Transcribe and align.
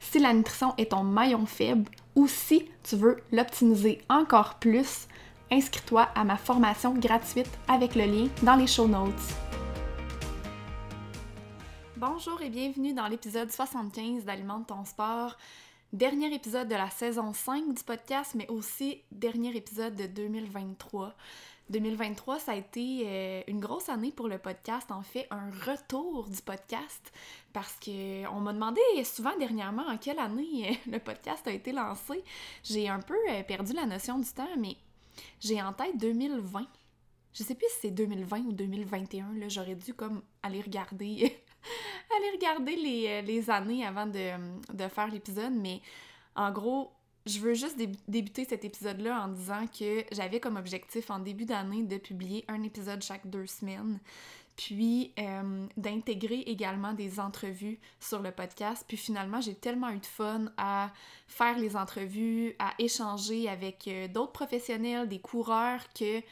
si 0.00 0.18
la 0.18 0.32
nutrition 0.32 0.74
est 0.78 0.90
ton 0.90 1.04
maillon 1.04 1.46
faible 1.46 1.90
ou 2.14 2.26
si 2.26 2.68
tu 2.82 2.96
veux 2.96 3.18
l'optimiser 3.32 4.00
encore 4.08 4.54
plus, 4.56 5.06
inscris-toi 5.50 6.08
à 6.14 6.24
ma 6.24 6.36
formation 6.36 6.94
gratuite 6.94 7.50
avec 7.68 7.94
le 7.94 8.04
lien 8.04 8.28
dans 8.42 8.56
les 8.56 8.66
show 8.66 8.86
notes. 8.86 9.12
Bonjour 11.96 12.40
et 12.42 12.50
bienvenue 12.50 12.94
dans 12.94 13.08
l'épisode 13.08 13.50
75 13.50 14.24
d'Alimente 14.24 14.68
ton 14.68 14.84
sport. 14.84 15.36
Dernier 15.92 16.34
épisode 16.34 16.68
de 16.68 16.74
la 16.74 16.90
saison 16.90 17.32
5 17.32 17.74
du 17.74 17.82
podcast, 17.82 18.34
mais 18.34 18.46
aussi 18.48 19.02
dernier 19.10 19.56
épisode 19.56 19.94
de 19.94 20.06
2023. 20.06 21.14
2023, 21.70 22.38
ça 22.38 22.52
a 22.52 22.54
été 22.54 23.02
euh, 23.04 23.42
une 23.46 23.60
grosse 23.60 23.88
année 23.88 24.10
pour 24.10 24.28
le 24.28 24.38
podcast, 24.38 24.90
en 24.90 25.02
fait, 25.02 25.26
un 25.30 25.50
retour 25.50 26.28
du 26.28 26.40
podcast, 26.40 27.12
parce 27.52 27.74
que 27.74 28.26
on 28.28 28.40
m'a 28.40 28.52
demandé 28.52 28.80
souvent 29.04 29.36
dernièrement 29.38 29.86
en 29.86 29.98
quelle 29.98 30.18
année 30.18 30.70
euh, 30.70 30.74
le 30.92 30.98
podcast 30.98 31.46
a 31.46 31.52
été 31.52 31.72
lancé. 31.72 32.24
J'ai 32.64 32.88
un 32.88 33.00
peu 33.00 33.16
euh, 33.30 33.42
perdu 33.42 33.74
la 33.74 33.84
notion 33.84 34.18
du 34.18 34.30
temps, 34.30 34.48
mais 34.56 34.76
j'ai 35.40 35.60
en 35.60 35.72
tête 35.72 35.98
2020. 35.98 36.66
Je 37.34 37.42
sais 37.42 37.54
plus 37.54 37.68
si 37.68 37.80
c'est 37.82 37.90
2020 37.90 38.38
ou 38.46 38.52
2021, 38.52 39.34
là, 39.34 39.48
j'aurais 39.48 39.74
dû 39.74 39.92
comme 39.92 40.22
aller 40.42 40.62
regarder, 40.62 41.16
aller 42.16 42.30
regarder 42.32 42.76
les, 42.76 43.22
les 43.22 43.50
années 43.50 43.84
avant 43.84 44.06
de, 44.06 44.72
de 44.72 44.88
faire 44.88 45.08
l'épisode, 45.08 45.52
mais 45.52 45.82
en 46.34 46.50
gros, 46.50 46.92
je 47.28 47.40
veux 47.40 47.54
juste 47.54 47.76
débuter 48.08 48.44
cet 48.44 48.64
épisode-là 48.64 49.22
en 49.22 49.28
disant 49.28 49.66
que 49.66 50.04
j'avais 50.12 50.40
comme 50.40 50.56
objectif 50.56 51.10
en 51.10 51.18
début 51.18 51.44
d'année 51.44 51.82
de 51.82 51.98
publier 51.98 52.44
un 52.48 52.62
épisode 52.62 53.02
chaque 53.02 53.28
deux 53.28 53.46
semaines, 53.46 54.00
puis 54.56 55.12
euh, 55.18 55.66
d'intégrer 55.76 56.40
également 56.40 56.92
des 56.92 57.20
entrevues 57.20 57.78
sur 58.00 58.20
le 58.22 58.32
podcast. 58.32 58.84
Puis 58.88 58.96
finalement, 58.96 59.40
j'ai 59.40 59.54
tellement 59.54 59.90
eu 59.90 59.98
de 59.98 60.06
fun 60.06 60.46
à 60.56 60.90
faire 61.26 61.58
les 61.58 61.76
entrevues, 61.76 62.56
à 62.58 62.72
échanger 62.78 63.48
avec 63.48 63.86
euh, 63.86 64.08
d'autres 64.08 64.32
professionnels, 64.32 65.08
des 65.08 65.20
coureurs, 65.20 65.82
que 65.92 66.22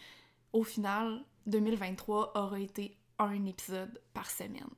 au 0.53 0.65
final, 0.65 1.23
2023 1.47 2.33
aura 2.37 2.59
été 2.59 2.97
un 3.19 3.45
épisode 3.45 4.01
par 4.15 4.31
semaine. 4.31 4.69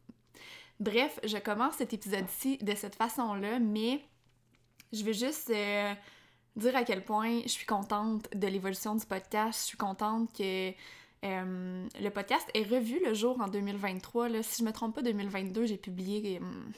Bref, 0.81 1.19
je 1.25 1.39
commence 1.39 1.77
cet 1.77 1.93
épisode-ci 1.93 2.59
de 2.59 2.75
cette 2.75 2.95
façon-là, 2.97 3.59
mais 3.59 4.03
je 4.93 5.05
veux 5.05 5.13
juste 5.13 5.51
euh, 5.51 5.95
dire 6.57 6.77
à 6.77 6.85
quel 6.85 7.05
point 7.05 7.43
je 7.43 7.49
suis 7.49 7.67
contente 7.67 8.29
de 8.35 8.47
l'évolution 8.47 8.95
du 8.95 9.05
podcast. 9.07 9.61
Je 9.61 9.67
suis 9.67 9.79
contente 9.79 10.33
que 10.37 10.71
euh, 11.25 11.87
le 12.01 12.09
podcast 12.11 12.49
est 12.55 12.63
revu 12.63 13.01
le 13.05 13.15
jour 13.15 13.41
en 13.41 13.49
2023. 13.49 14.29
Là. 14.29 14.43
Si 14.43 14.63
je 14.63 14.67
me 14.67 14.73
trompe 14.73 14.95
pas, 14.95 15.03
2022, 15.03 15.67
j'ai 15.67 15.77
publié 15.77 16.39
hum, 16.39 16.73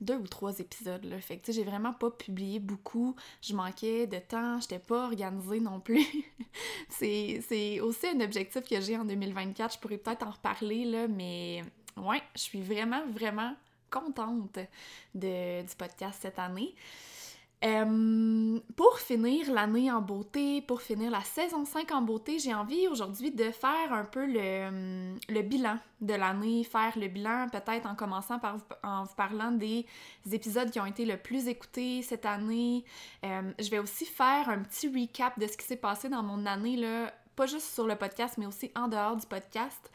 deux 0.00 0.16
ou 0.16 0.26
trois 0.26 0.58
épisodes. 0.58 1.04
Là. 1.04 1.20
Fait 1.20 1.38
que 1.38 1.52
j'ai 1.52 1.64
vraiment 1.64 1.92
pas 1.92 2.10
publié 2.10 2.58
beaucoup. 2.58 3.16
Je 3.40 3.54
manquais 3.54 4.06
de 4.06 4.18
temps, 4.18 4.60
j'étais 4.60 4.78
pas 4.78 5.04
organisée 5.04 5.60
non 5.60 5.80
plus. 5.80 6.06
c'est 6.88 7.80
aussi 7.80 8.08
un 8.08 8.20
objectif 8.20 8.62
que 8.68 8.80
j'ai 8.80 8.96
en 8.96 9.04
2024. 9.04 9.74
Je 9.74 9.78
pourrais 9.78 9.98
peut-être 9.98 10.26
en 10.26 10.30
reparler, 10.30 10.84
là, 10.84 11.08
mais 11.08 11.62
ouais, 11.96 12.22
je 12.34 12.40
suis 12.40 12.60
vraiment, 12.60 13.06
vraiment 13.06 13.54
contente 13.90 14.58
du 15.14 15.74
podcast 15.78 16.18
cette 16.22 16.38
année. 16.38 16.74
Euh, 17.64 18.58
pour 18.74 18.98
finir 18.98 19.52
l'année 19.52 19.90
en 19.90 20.00
beauté, 20.00 20.62
pour 20.62 20.82
finir 20.82 21.12
la 21.12 21.20
saison 21.20 21.64
5 21.64 21.92
en 21.92 22.02
beauté, 22.02 22.40
j'ai 22.40 22.52
envie 22.52 22.88
aujourd'hui 22.88 23.30
de 23.30 23.52
faire 23.52 23.92
un 23.92 24.04
peu 24.04 24.26
le, 24.26 25.14
le 25.28 25.42
bilan 25.42 25.78
de 26.00 26.14
l'année, 26.14 26.64
faire 26.64 26.92
le 26.98 27.06
bilan 27.06 27.46
peut-être 27.52 27.86
en 27.86 27.94
commençant 27.94 28.40
par 28.40 28.56
en 28.82 29.04
vous 29.04 29.14
parlant 29.14 29.52
des 29.52 29.86
épisodes 30.32 30.70
qui 30.70 30.80
ont 30.80 30.86
été 30.86 31.04
le 31.04 31.16
plus 31.16 31.46
écoutés 31.46 32.02
cette 32.02 32.26
année. 32.26 32.84
Euh, 33.24 33.52
je 33.60 33.70
vais 33.70 33.78
aussi 33.78 34.06
faire 34.06 34.48
un 34.48 34.58
petit 34.58 34.88
recap 34.88 35.38
de 35.38 35.46
ce 35.46 35.56
qui 35.56 35.64
s'est 35.64 35.76
passé 35.76 36.08
dans 36.08 36.24
mon 36.24 36.44
année, 36.46 36.76
là, 36.76 37.12
pas 37.36 37.46
juste 37.46 37.72
sur 37.72 37.86
le 37.86 37.94
podcast, 37.94 38.34
mais 38.38 38.46
aussi 38.46 38.72
en 38.74 38.88
dehors 38.88 39.16
du 39.16 39.26
podcast. 39.26 39.90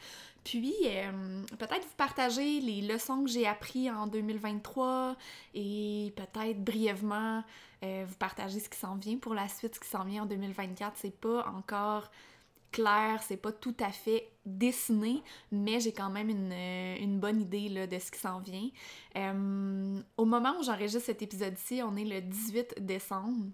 Puis, 0.48 0.74
euh, 0.86 1.42
peut-être 1.58 1.84
vous 1.84 1.94
partager 1.98 2.60
les 2.60 2.80
leçons 2.80 3.22
que 3.22 3.28
j'ai 3.28 3.46
apprises 3.46 3.90
en 3.90 4.06
2023 4.06 5.14
et 5.52 6.10
peut-être 6.16 6.64
brièvement 6.64 7.44
euh, 7.84 8.06
vous 8.08 8.14
partager 8.14 8.58
ce 8.58 8.70
qui 8.70 8.78
s'en 8.78 8.96
vient 8.96 9.18
pour 9.18 9.34
la 9.34 9.46
suite, 9.46 9.74
ce 9.74 9.80
qui 9.80 9.88
s'en 9.88 10.04
vient 10.04 10.22
en 10.22 10.26
2024. 10.26 10.96
C'est 10.96 11.14
pas 11.14 11.46
encore 11.54 12.10
clair, 12.72 13.22
c'est 13.22 13.36
pas 13.36 13.52
tout 13.52 13.76
à 13.78 13.92
fait 13.92 14.30
dessiné, 14.46 15.22
mais 15.52 15.80
j'ai 15.80 15.92
quand 15.92 16.08
même 16.08 16.30
une, 16.30 16.50
euh, 16.50 17.18
bonne 17.18 17.42
idée 17.42 17.68
là, 17.68 17.86
de 17.86 17.98
ce 17.98 18.10
qui 18.10 18.18
s'en 18.18 18.40
vient. 18.40 18.70
au 20.16 20.24
moment 20.24 20.54
où 20.58 20.62
j'enregistre 20.62 21.04
cet 21.04 21.20
épisode-ci, 21.20 21.82
on 21.84 21.94
est 21.94 22.06
le 22.06 22.22
18 22.22 22.86
décembre 22.86 23.50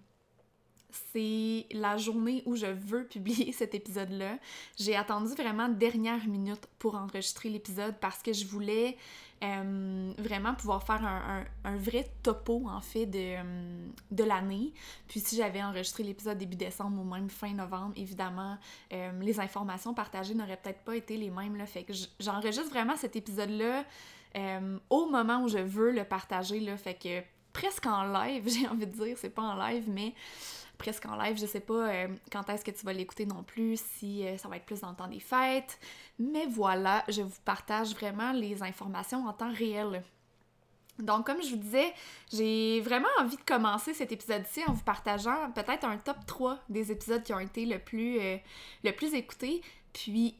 c'est 1.12 1.66
la 1.72 1.96
journée 1.96 2.42
où 2.46 2.56
je 2.56 2.66
veux 2.66 3.06
publier 3.06 3.52
cet 3.52 3.74
épisode-là. 3.74 4.38
J'ai 4.76 4.96
attendu 4.96 5.32
vraiment 5.34 5.68
dernière 5.68 6.26
minute 6.26 6.66
pour 6.78 6.94
enregistrer 6.94 7.48
l'épisode 7.48 7.94
parce 8.00 8.22
que 8.22 8.32
je 8.32 8.46
voulais 8.46 8.96
euh, 9.42 10.12
vraiment 10.16 10.54
pouvoir 10.54 10.82
faire 10.84 11.04
un, 11.04 11.76
vrai 11.76 12.08
topo 12.22 12.66
en 12.68 12.80
fait 12.80 13.06
de, 13.06 13.18
euh, 13.18 13.88
de 14.10 14.24
l'année. 14.24 14.72
Puis 15.08 15.20
si 15.20 15.36
j'avais 15.36 15.62
enregistré 15.62 16.02
l'épisode 16.02 16.38
début 16.38 16.56
décembre 16.56 17.00
ou 17.00 17.04
même 17.04 17.28
fin 17.28 17.52
novembre, 17.52 17.92
évidemment, 17.96 18.56
euh, 18.92 19.12
les 19.20 19.40
informations 19.40 19.92
partagées 19.92 20.34
n'auraient 20.34 20.56
peut-être 20.56 20.80
pas 20.80 20.96
été 20.96 21.16
les 21.16 21.30
mêmes. 21.30 21.56
Là. 21.56 21.66
Fait 21.66 21.82
que 21.82 21.92
j'enregistre 22.20 22.70
vraiment 22.70 22.96
cet 22.96 23.16
épisode-là 23.16 23.84
au 24.90 25.06
moment 25.06 25.44
où 25.44 25.48
je 25.48 25.58
veux 25.58 25.92
le 25.92 26.04
partager. 26.04 26.58
Là. 26.58 26.76
Fait 26.76 26.94
que 26.94 27.22
presque 27.52 27.86
en 27.86 28.04
live, 28.04 28.44
j'ai 28.48 28.68
envie 28.68 28.86
de 28.86 29.04
dire, 29.04 29.16
c'est 29.18 29.30
pas 29.30 29.42
en 29.42 29.56
live, 29.56 29.84
mais 29.88 30.14
presque 30.78 31.06
en 31.06 31.16
live. 31.16 31.38
Je 31.38 31.46
sais 31.46 31.60
pas 31.60 31.88
euh, 31.88 32.08
quand 32.30 32.48
est-ce 32.50 32.64
que 32.64 32.70
tu 32.70 32.84
vas 32.84 32.92
l'écouter 32.92 33.26
non 33.26 33.42
plus, 33.42 33.80
si 33.98 34.26
euh, 34.26 34.36
ça 34.36 34.48
va 34.48 34.56
être 34.56 34.66
plus 34.66 34.80
dans 34.80 34.90
le 34.90 34.96
temps 34.96 35.08
des 35.08 35.20
fêtes. 35.20 35.78
Mais 36.18 36.46
voilà, 36.46 37.04
je 37.08 37.22
vous 37.22 37.40
partage 37.44 37.94
vraiment 37.94 38.32
les 38.32 38.62
informations 38.62 39.26
en 39.26 39.32
temps 39.32 39.52
réel. 39.52 40.02
Donc, 40.98 41.26
comme 41.26 41.42
je 41.42 41.50
vous 41.50 41.56
disais, 41.56 41.92
j'ai 42.32 42.80
vraiment 42.80 43.08
envie 43.18 43.36
de 43.36 43.42
commencer 43.42 43.94
cet 43.94 44.12
épisode-ci 44.12 44.62
en 44.66 44.72
vous 44.72 44.84
partageant 44.84 45.50
peut-être 45.52 45.84
un 45.84 45.96
top 45.98 46.18
3 46.26 46.60
des 46.68 46.92
épisodes 46.92 47.22
qui 47.22 47.34
ont 47.34 47.40
été 47.40 47.66
le 47.66 47.78
plus, 47.78 48.20
euh, 48.20 48.36
le 48.84 48.92
plus 48.92 49.12
écoutés. 49.14 49.60
Puis, 49.92 50.36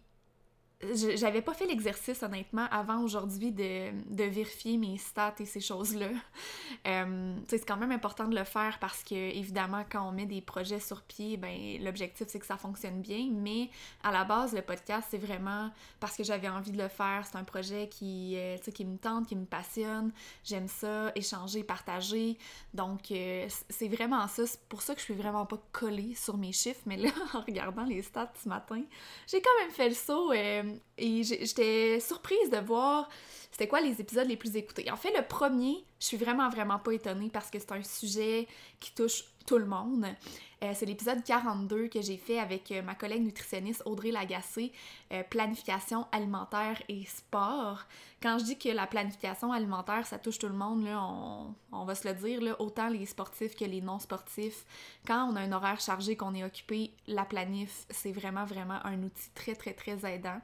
j'avais 1.17 1.43
pas 1.43 1.55
fait 1.55 1.67
l'exercice 1.67 2.23
honnêtement 2.23 2.67
avant 2.71 3.03
aujourd'hui 3.03 3.53
de, 3.53 3.91
de, 4.15 4.25
vérifier 4.25 4.77
mes 4.77 4.99
stats 4.99 5.35
et 5.41 5.47
ces 5.47 5.61
choses-là. 5.61 6.09
Euh, 6.87 7.37
c'est 7.49 7.65
quand 7.65 7.79
même 7.79 7.93
important 7.93 8.29
de 8.29 8.37
le 8.37 8.45
faire 8.45 8.79
parce 8.79 9.03
que 9.03 9.15
évidemment 9.15 9.85
quand 9.91 10.07
on 10.07 10.13
met 10.13 10.27
des 10.27 10.43
projets 10.43 10.81
sur 10.81 11.01
pied, 11.03 11.39
ben 11.39 11.83
l'objectif 11.83 12.27
c'est 12.29 12.39
que 12.39 12.45
ça 12.45 12.59
fonctionne 12.59 13.01
bien, 13.01 13.31
mais 13.33 13.71
à 14.03 14.13
la 14.13 14.25
base 14.25 14.53
le 14.53 14.61
podcast 14.61 15.07
c'est 15.11 15.19
vraiment 15.19 15.71
parce 15.99 16.15
que 16.17 16.25
j'avais 16.25 16.49
envie 16.49 16.73
de 16.73 16.83
le 16.83 16.89
faire, 16.89 17.25
c'est 17.25 17.39
un 17.39 17.45
projet 17.45 17.89
qui 17.89 18.35
euh, 18.37 18.59
qui 18.59 18.85
me 18.85 18.99
tente, 18.99 19.29
qui 19.29 19.37
me 19.37 19.47
passionne, 19.47 20.13
j'aime 20.43 20.69
ça, 20.69 21.11
échanger, 21.15 21.65
partager. 21.65 22.37
Donc 22.75 23.11
euh, 23.11 23.47
c'est 23.71 23.89
vraiment 23.89 24.27
ça, 24.29 24.47
c'est 24.47 24.61
pour 24.69 24.83
ça 24.83 24.95
que 24.95 25.01
je 25.01 25.05
suis 25.05 25.15
vraiment 25.15 25.47
pas 25.47 25.59
collée 25.73 26.15
sur 26.15 26.37
mes 26.37 26.53
chiffres, 26.53 26.83
mais 26.85 26.99
là 26.99 27.11
en 27.35 27.41
regardant 27.41 27.85
les 27.85 28.03
stats 28.03 28.33
ce 28.43 28.49
matin, 28.49 28.83
j'ai 29.27 29.41
quand 29.41 29.63
même 29.63 29.71
fait 29.71 29.89
le 29.89 29.95
saut 29.95 30.33
et 30.99 31.23
j'étais 31.23 32.01
surprise 32.01 32.51
de 32.51 32.59
voir 32.59 33.09
c'était 33.55 33.69
quoi 33.69 33.81
les 33.81 34.01
épisodes 34.01 34.27
les 34.27 34.37
plus 34.37 34.57
écoutés. 34.57 34.91
En 34.91 34.97
fait, 34.97 35.17
le 35.17 35.25
premier, 35.25 35.85
je 36.01 36.07
suis 36.07 36.17
vraiment, 36.17 36.49
vraiment 36.49 36.81
pas 36.81 36.91
étonnée 36.91 37.31
parce 37.33 37.51
que 37.51 37.61
c'est 37.61 37.71
un 37.71 37.85
sujet 37.85 38.49
qui 38.81 38.93
touche 38.93 39.23
tout 39.47 39.59
le 39.59 39.65
monde. 39.65 40.07
Euh, 40.65 40.73
c'est 40.75 40.87
l'épisode 40.87 41.23
42 41.23 41.87
que 41.87 42.03
j'ai 42.03 42.17
fait 42.17 42.41
avec 42.41 42.73
euh, 42.73 42.83
ma 42.83 42.97
collègue 42.97 43.23
nutritionniste 43.23 43.83
Audrey 43.85 44.11
Lagacé, 44.11 44.73
euh, 45.13 45.23
planification 45.23 46.05
alimentaire 46.11 46.83
et 46.89 47.05
sport. 47.05 47.85
Quand 48.21 48.41
je 48.41 48.45
dis 48.45 48.59
que 48.59 48.71
la 48.71 48.89
planification 48.89 49.53
alimentaire, 49.53 50.05
ça 50.05 50.19
touche 50.19 50.41
tout 50.41 50.49
le 50.49 50.55
monde, 50.55 50.85
là, 50.85 51.01
on, 51.01 51.55
on 51.71 51.85
va 51.85 51.95
se 51.95 52.09
le 52.09 52.15
dire, 52.15 52.41
là, 52.41 52.61
autant 52.61 52.89
les 52.89 53.07
sportifs 53.07 53.55
que 53.55 53.65
les 53.65 53.81
non-sportifs. 53.81 54.65
Quand 55.07 55.31
on 55.31 55.37
a 55.37 55.41
un 55.41 55.53
horaire 55.53 55.81
chargé, 55.81 56.17
qu'on 56.17 56.35
est 56.35 56.43
occupé, 56.43 56.91
la 57.07 57.25
planif, 57.25 57.87
c'est 57.91 58.11
vraiment, 58.11 58.47
vraiment 58.47 58.85
un 58.85 59.01
outil 59.05 59.31
très, 59.33 59.55
très, 59.55 59.75
très 59.75 60.13
aidant. 60.13 60.41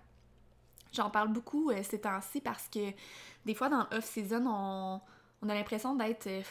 J'en 0.93 1.11
parle 1.11 1.29
beaucoup 1.29 1.71
euh, 1.71 1.83
ces 1.83 2.01
temps-ci 2.01 2.41
parce 2.41 2.69
que 2.69 2.91
des 3.45 3.55
fois 3.55 3.69
dans 3.69 3.87
off-season, 3.93 4.45
on, 4.47 5.49
a 5.49 5.55
l'impression 5.55 5.95
d'être 5.95 6.27
euh, 6.27 6.43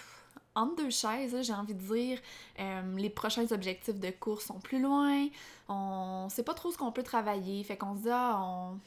entre 0.56 0.75
deux 0.83 0.89
chaises, 0.89 1.41
j'ai 1.41 1.53
envie 1.53 1.74
de 1.74 1.81
dire. 1.81 2.19
Euh, 2.59 2.95
les 2.97 3.09
prochains 3.09 3.51
objectifs 3.51 4.00
de 4.00 4.12
course 4.12 4.45
sont 4.45 4.59
plus 4.59 4.81
loin. 4.81 5.27
On 5.68 6.27
sait 6.30 6.44
pas 6.44 6.53
trop 6.53 6.71
ce 6.71 6.77
qu'on 6.77 6.91
peut 6.91 7.03
travailler. 7.03 7.63
Fait 7.63 7.77
qu'on 7.77 7.95
se 7.95 8.01
dit, 8.01 8.09
ah, 8.12 8.39
on... 8.41 8.80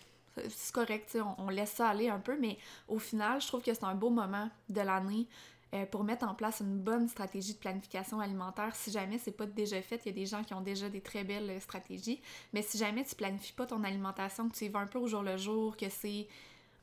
c'est 0.48 0.72
correct, 0.72 1.16
on, 1.16 1.44
on 1.44 1.48
laisse 1.50 1.72
ça 1.72 1.88
aller 1.88 2.08
un 2.08 2.18
peu. 2.18 2.36
Mais 2.38 2.58
au 2.88 2.98
final, 2.98 3.40
je 3.40 3.46
trouve 3.46 3.62
que 3.62 3.72
c'est 3.72 3.84
un 3.84 3.94
beau 3.94 4.10
moment 4.10 4.48
de 4.68 4.80
l'année 4.80 5.26
euh, 5.74 5.86
pour 5.86 6.04
mettre 6.04 6.26
en 6.26 6.34
place 6.34 6.60
une 6.60 6.78
bonne 6.78 7.08
stratégie 7.08 7.54
de 7.54 7.58
planification 7.58 8.20
alimentaire. 8.20 8.74
Si 8.74 8.90
jamais 8.90 9.18
c'est 9.18 9.32
pas 9.32 9.46
déjà 9.46 9.80
fait, 9.80 10.00
il 10.04 10.08
y 10.08 10.10
a 10.10 10.14
des 10.14 10.26
gens 10.26 10.44
qui 10.44 10.52
ont 10.52 10.60
déjà 10.60 10.88
des 10.88 11.00
très 11.00 11.24
belles 11.24 11.60
stratégies, 11.62 12.20
mais 12.52 12.62
si 12.62 12.76
jamais 12.76 13.04
tu 13.04 13.14
planifies 13.14 13.54
pas 13.54 13.66
ton 13.66 13.82
alimentation, 13.82 14.48
que 14.48 14.54
tu 14.54 14.66
y 14.66 14.68
vas 14.68 14.80
un 14.80 14.86
peu 14.86 14.98
au 14.98 15.06
jour 15.06 15.22
le 15.22 15.36
jour, 15.36 15.76
que 15.76 15.88
c'est 15.88 16.28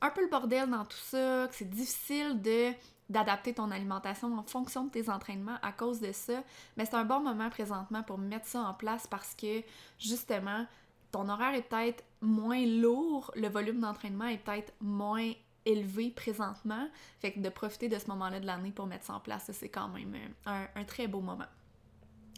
un 0.00 0.10
peu 0.10 0.22
le 0.22 0.28
bordel 0.28 0.68
dans 0.68 0.84
tout 0.84 0.96
ça, 0.96 1.46
que 1.48 1.54
c'est 1.54 1.70
difficile 1.70 2.40
de 2.42 2.72
d'adapter 3.08 3.52
ton 3.54 3.72
alimentation 3.72 4.38
en 4.38 4.44
fonction 4.44 4.84
de 4.84 4.90
tes 4.90 5.10
entraînements 5.10 5.58
à 5.62 5.72
cause 5.72 6.00
de 6.00 6.12
ça, 6.12 6.44
mais 6.76 6.84
c'est 6.84 6.94
un 6.94 7.04
bon 7.04 7.20
moment 7.20 7.50
présentement 7.50 8.04
pour 8.04 8.18
mettre 8.18 8.46
ça 8.46 8.60
en 8.60 8.72
place 8.72 9.08
parce 9.08 9.34
que 9.34 9.62
justement 9.98 10.64
ton 11.10 11.28
horaire 11.28 11.54
est 11.54 11.62
peut-être 11.62 12.04
moins 12.20 12.64
lourd, 12.64 13.32
le 13.34 13.48
volume 13.48 13.80
d'entraînement 13.80 14.26
est 14.26 14.38
peut-être 14.38 14.72
moins 14.80 15.32
élevé 15.64 16.10
présentement. 16.10 16.88
Fait 17.18 17.32
que 17.32 17.40
de 17.40 17.48
profiter 17.48 17.88
de 17.88 17.98
ce 17.98 18.06
moment-là 18.08 18.40
de 18.40 18.46
l'année 18.46 18.72
pour 18.72 18.86
mettre 18.86 19.06
ça 19.06 19.14
en 19.14 19.20
place, 19.20 19.50
c'est 19.52 19.68
quand 19.68 19.88
même 19.88 20.14
euh, 20.46 20.64
un, 20.74 20.84
très 20.84 21.06
beau 21.06 21.20
moment. 21.20 21.46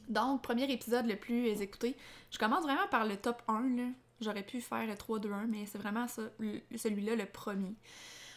Donc, 0.09 0.43
premier 0.43 0.71
épisode 0.71 1.07
le 1.07 1.17
plus 1.17 1.61
écouté. 1.61 1.97
Je 2.31 2.39
commence 2.39 2.65
vraiment 2.65 2.89
par 2.91 3.07
le 3.07 3.17
top 3.17 3.43
1. 3.49 3.93
J'aurais 4.21 4.43
pu 4.43 4.61
faire 4.61 4.87
le 4.87 4.97
3, 4.97 5.19
2, 5.19 5.33
1, 5.33 5.47
mais 5.47 5.67
c'est 5.67 5.79
vraiment 5.79 6.07
celui-là 6.09 7.17
le 7.17 7.27
premier. 7.27 7.75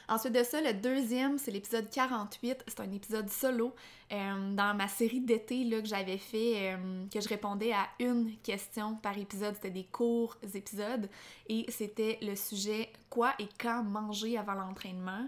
Ensuite 0.08 0.34
de 0.34 0.44
ça, 0.44 0.62
le 0.62 0.74
deuxième, 0.74 1.38
c'est 1.38 1.52
l'épisode 1.52 1.90
48. 1.90 2.64
C'est 2.68 2.80
un 2.80 2.92
épisode 2.92 3.30
solo 3.30 3.74
euh, 4.12 4.54
dans 4.54 4.76
ma 4.76 4.88
série 4.88 5.20
d'été 5.20 5.68
que 5.70 5.86
j'avais 5.86 6.18
fait, 6.18 6.74
euh, 6.74 7.06
que 7.12 7.20
je 7.20 7.28
répondais 7.28 7.72
à 7.72 7.88
une 8.00 8.38
question 8.44 8.96
par 8.96 9.18
épisode. 9.18 9.56
C'était 9.56 9.72
des 9.72 9.86
courts 9.86 10.38
épisodes 10.54 11.10
et 11.48 11.66
c'était 11.70 12.20
le 12.22 12.36
sujet 12.36 12.92
quoi 13.10 13.34
et 13.40 13.50
quand 13.60 13.84
manger 13.84 14.38
avant 14.38 14.54
l'entraînement. 14.54 15.28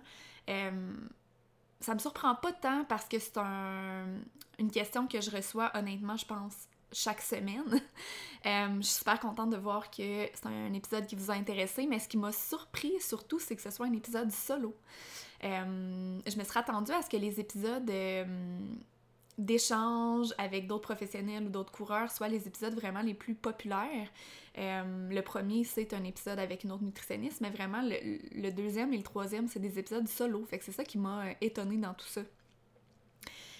Euh, 0.49 0.93
ça 1.79 1.93
me 1.93 1.99
surprend 1.99 2.35
pas 2.35 2.51
tant 2.53 2.85
parce 2.85 3.05
que 3.05 3.17
c'est 3.19 3.37
un, 3.37 4.05
une 4.59 4.71
question 4.71 5.07
que 5.07 5.21
je 5.21 5.31
reçois 5.31 5.71
honnêtement, 5.75 6.17
je 6.17 6.25
pense, 6.25 6.67
chaque 6.91 7.21
semaine. 7.21 7.63
Euh, 8.45 8.77
je 8.77 8.83
suis 8.83 8.99
super 8.99 9.19
contente 9.19 9.49
de 9.49 9.57
voir 9.57 9.89
que 9.89 10.29
c'est 10.33 10.45
un 10.45 10.71
épisode 10.71 11.05
qui 11.05 11.15
vous 11.15 11.31
a 11.31 11.33
intéressé, 11.33 11.85
mais 11.85 11.99
ce 11.99 12.07
qui 12.07 12.17
m'a 12.17 12.31
surpris 12.31 12.93
surtout, 13.01 13.39
c'est 13.39 13.57
que 13.57 13.61
ce 13.61 13.71
soit 13.71 13.87
un 13.87 13.93
épisode 13.93 14.31
solo. 14.31 14.73
Euh, 15.43 16.19
je 16.25 16.37
me 16.37 16.43
serais 16.45 16.61
attendue 16.61 16.93
à 16.93 17.01
ce 17.01 17.09
que 17.09 17.17
les 17.17 17.41
épisodes 17.41 17.89
euh, 17.89 18.23
d'échange 19.37 20.33
avec 20.37 20.67
d'autres 20.67 20.83
professionnels 20.83 21.47
ou 21.47 21.49
d'autres 21.49 21.73
coureurs 21.73 22.09
soient 22.09 22.29
les 22.29 22.47
épisodes 22.47 22.73
vraiment 22.75 23.01
les 23.01 23.15
plus 23.15 23.35
populaires. 23.35 24.07
le 24.55 25.21
premier, 25.21 25.65
c'est 25.65 25.93
un 25.93 26.05
épisode 26.05 26.39
avec 26.39 26.63
une 26.63 26.71
autre 26.71 26.83
nutritionniste, 26.83 27.41
mais 27.41 27.49
vraiment, 27.49 27.81
le, 27.81 28.51
deuxième 28.51 28.93
et 28.93 28.97
le 28.97 29.03
troisième, 29.03 29.49
c'est 29.49 29.59
des 29.59 29.77
épisodes 29.77 30.07
solo. 30.07 30.45
Fait 30.45 30.59
que 30.59 30.63
c'est 30.63 30.71
ça 30.71 30.85
qui 30.85 30.99
m'a 30.99 31.25
étonnée 31.41 31.77
dans 31.77 31.95
tout 31.95 32.07
ça. 32.07 32.21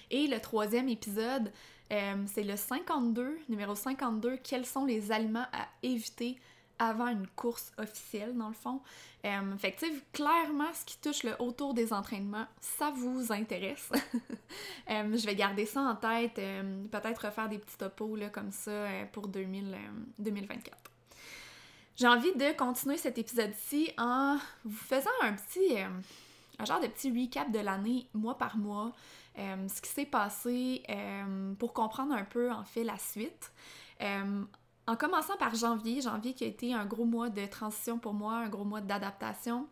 Et 0.10 0.28
le 0.28 0.40
troisième 0.40 0.90
épisode, 0.90 1.52
euh, 1.92 2.16
c'est 2.28 2.44
le 2.44 2.56
52, 2.56 3.40
numéro 3.50 3.76
52, 3.76 4.38
quels 4.38 4.66
sont 4.66 4.86
les 4.86 5.12
aliments 5.12 5.46
à 5.54 5.68
éviter 5.84 6.38
avant 6.80 7.08
une 7.08 7.28
course 7.28 7.72
officielle, 7.78 8.36
dans 8.38 8.50
le 8.50 8.54
fond. 8.54 8.82
Euh, 9.26 9.58
fait 9.58 9.72
que, 9.72 9.86
clairement, 10.14 10.72
ce 10.74 10.86
qui 10.86 10.98
touche 11.00 11.24
le 11.24 11.34
autour 11.40 11.74
des 11.74 11.92
entraînements, 11.92 12.46
ça 12.60 12.92
vous 12.92 13.32
intéresse. 13.32 13.90
Euh, 14.90 15.18
je 15.18 15.26
vais 15.26 15.36
garder 15.36 15.66
ça 15.66 15.82
en 15.82 15.96
tête, 15.98 16.36
peut-être 16.36 17.26
refaire 17.26 17.50
des 17.50 17.58
petits 17.58 17.76
topos, 17.78 18.16
là, 18.16 18.30
comme 18.30 18.54
ça, 18.54 18.88
pour 19.12 19.28
2024. 19.28 20.78
J'ai 21.98 22.08
envie 22.08 22.34
de 22.36 22.56
continuer 22.56 22.96
cet 22.96 23.18
épisode-ci 23.18 23.92
en 23.98 24.38
vous 24.64 24.78
faisant 24.78 25.10
un 25.24 25.34
petit... 25.34 25.78
un 26.58 26.66
genre 26.66 26.80
de 26.80 26.88
petit 26.88 27.12
recap 27.12 27.52
de 27.52 27.60
l'année, 27.60 28.08
mois 28.14 28.38
par 28.38 28.56
mois. 28.56 28.94
Euh, 29.38 29.68
ce 29.68 29.82
qui 29.82 29.90
s'est 29.90 30.06
passé 30.06 30.84
euh, 30.90 31.54
pour 31.56 31.74
comprendre 31.74 32.14
un 32.14 32.24
peu 32.24 32.52
en 32.52 32.64
fait 32.64 32.84
la 32.84 32.98
suite. 32.98 33.52
Euh, 34.02 34.44
en 34.88 34.96
commençant 34.96 35.38
par 35.38 35.54
janvier, 35.54 36.02
janvier 36.02 36.34
qui 36.34 36.44
a 36.44 36.48
été 36.48 36.74
un 36.74 36.86
gros 36.86 37.06
mois 37.06 37.30
de 37.30 37.46
transition 37.46 38.00
pour 38.00 38.14
moi, 38.14 38.38
un 38.38 38.50
gros 38.50 38.64
mois 38.64 38.82
d'adaptation. 38.82 39.68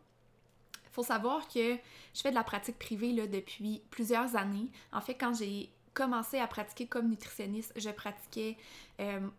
Il 0.83 0.91
faut 0.91 1.03
savoir 1.03 1.47
que 1.47 1.75
je 2.13 2.21
fais 2.21 2.29
de 2.29 2.35
la 2.35 2.43
pratique 2.43 2.77
privée 2.77 3.11
là, 3.11 3.25
depuis 3.25 3.81
plusieurs 3.89 4.35
années. 4.35 4.69
En 4.91 5.01
fait, 5.01 5.15
quand 5.15 5.33
j'ai 5.33 5.69
commencé 5.93 6.37
à 6.37 6.47
pratiquer 6.47 6.85
comme 6.87 7.09
nutritionniste, 7.09 7.73
je 7.77 7.89
pratiquais 7.89 8.57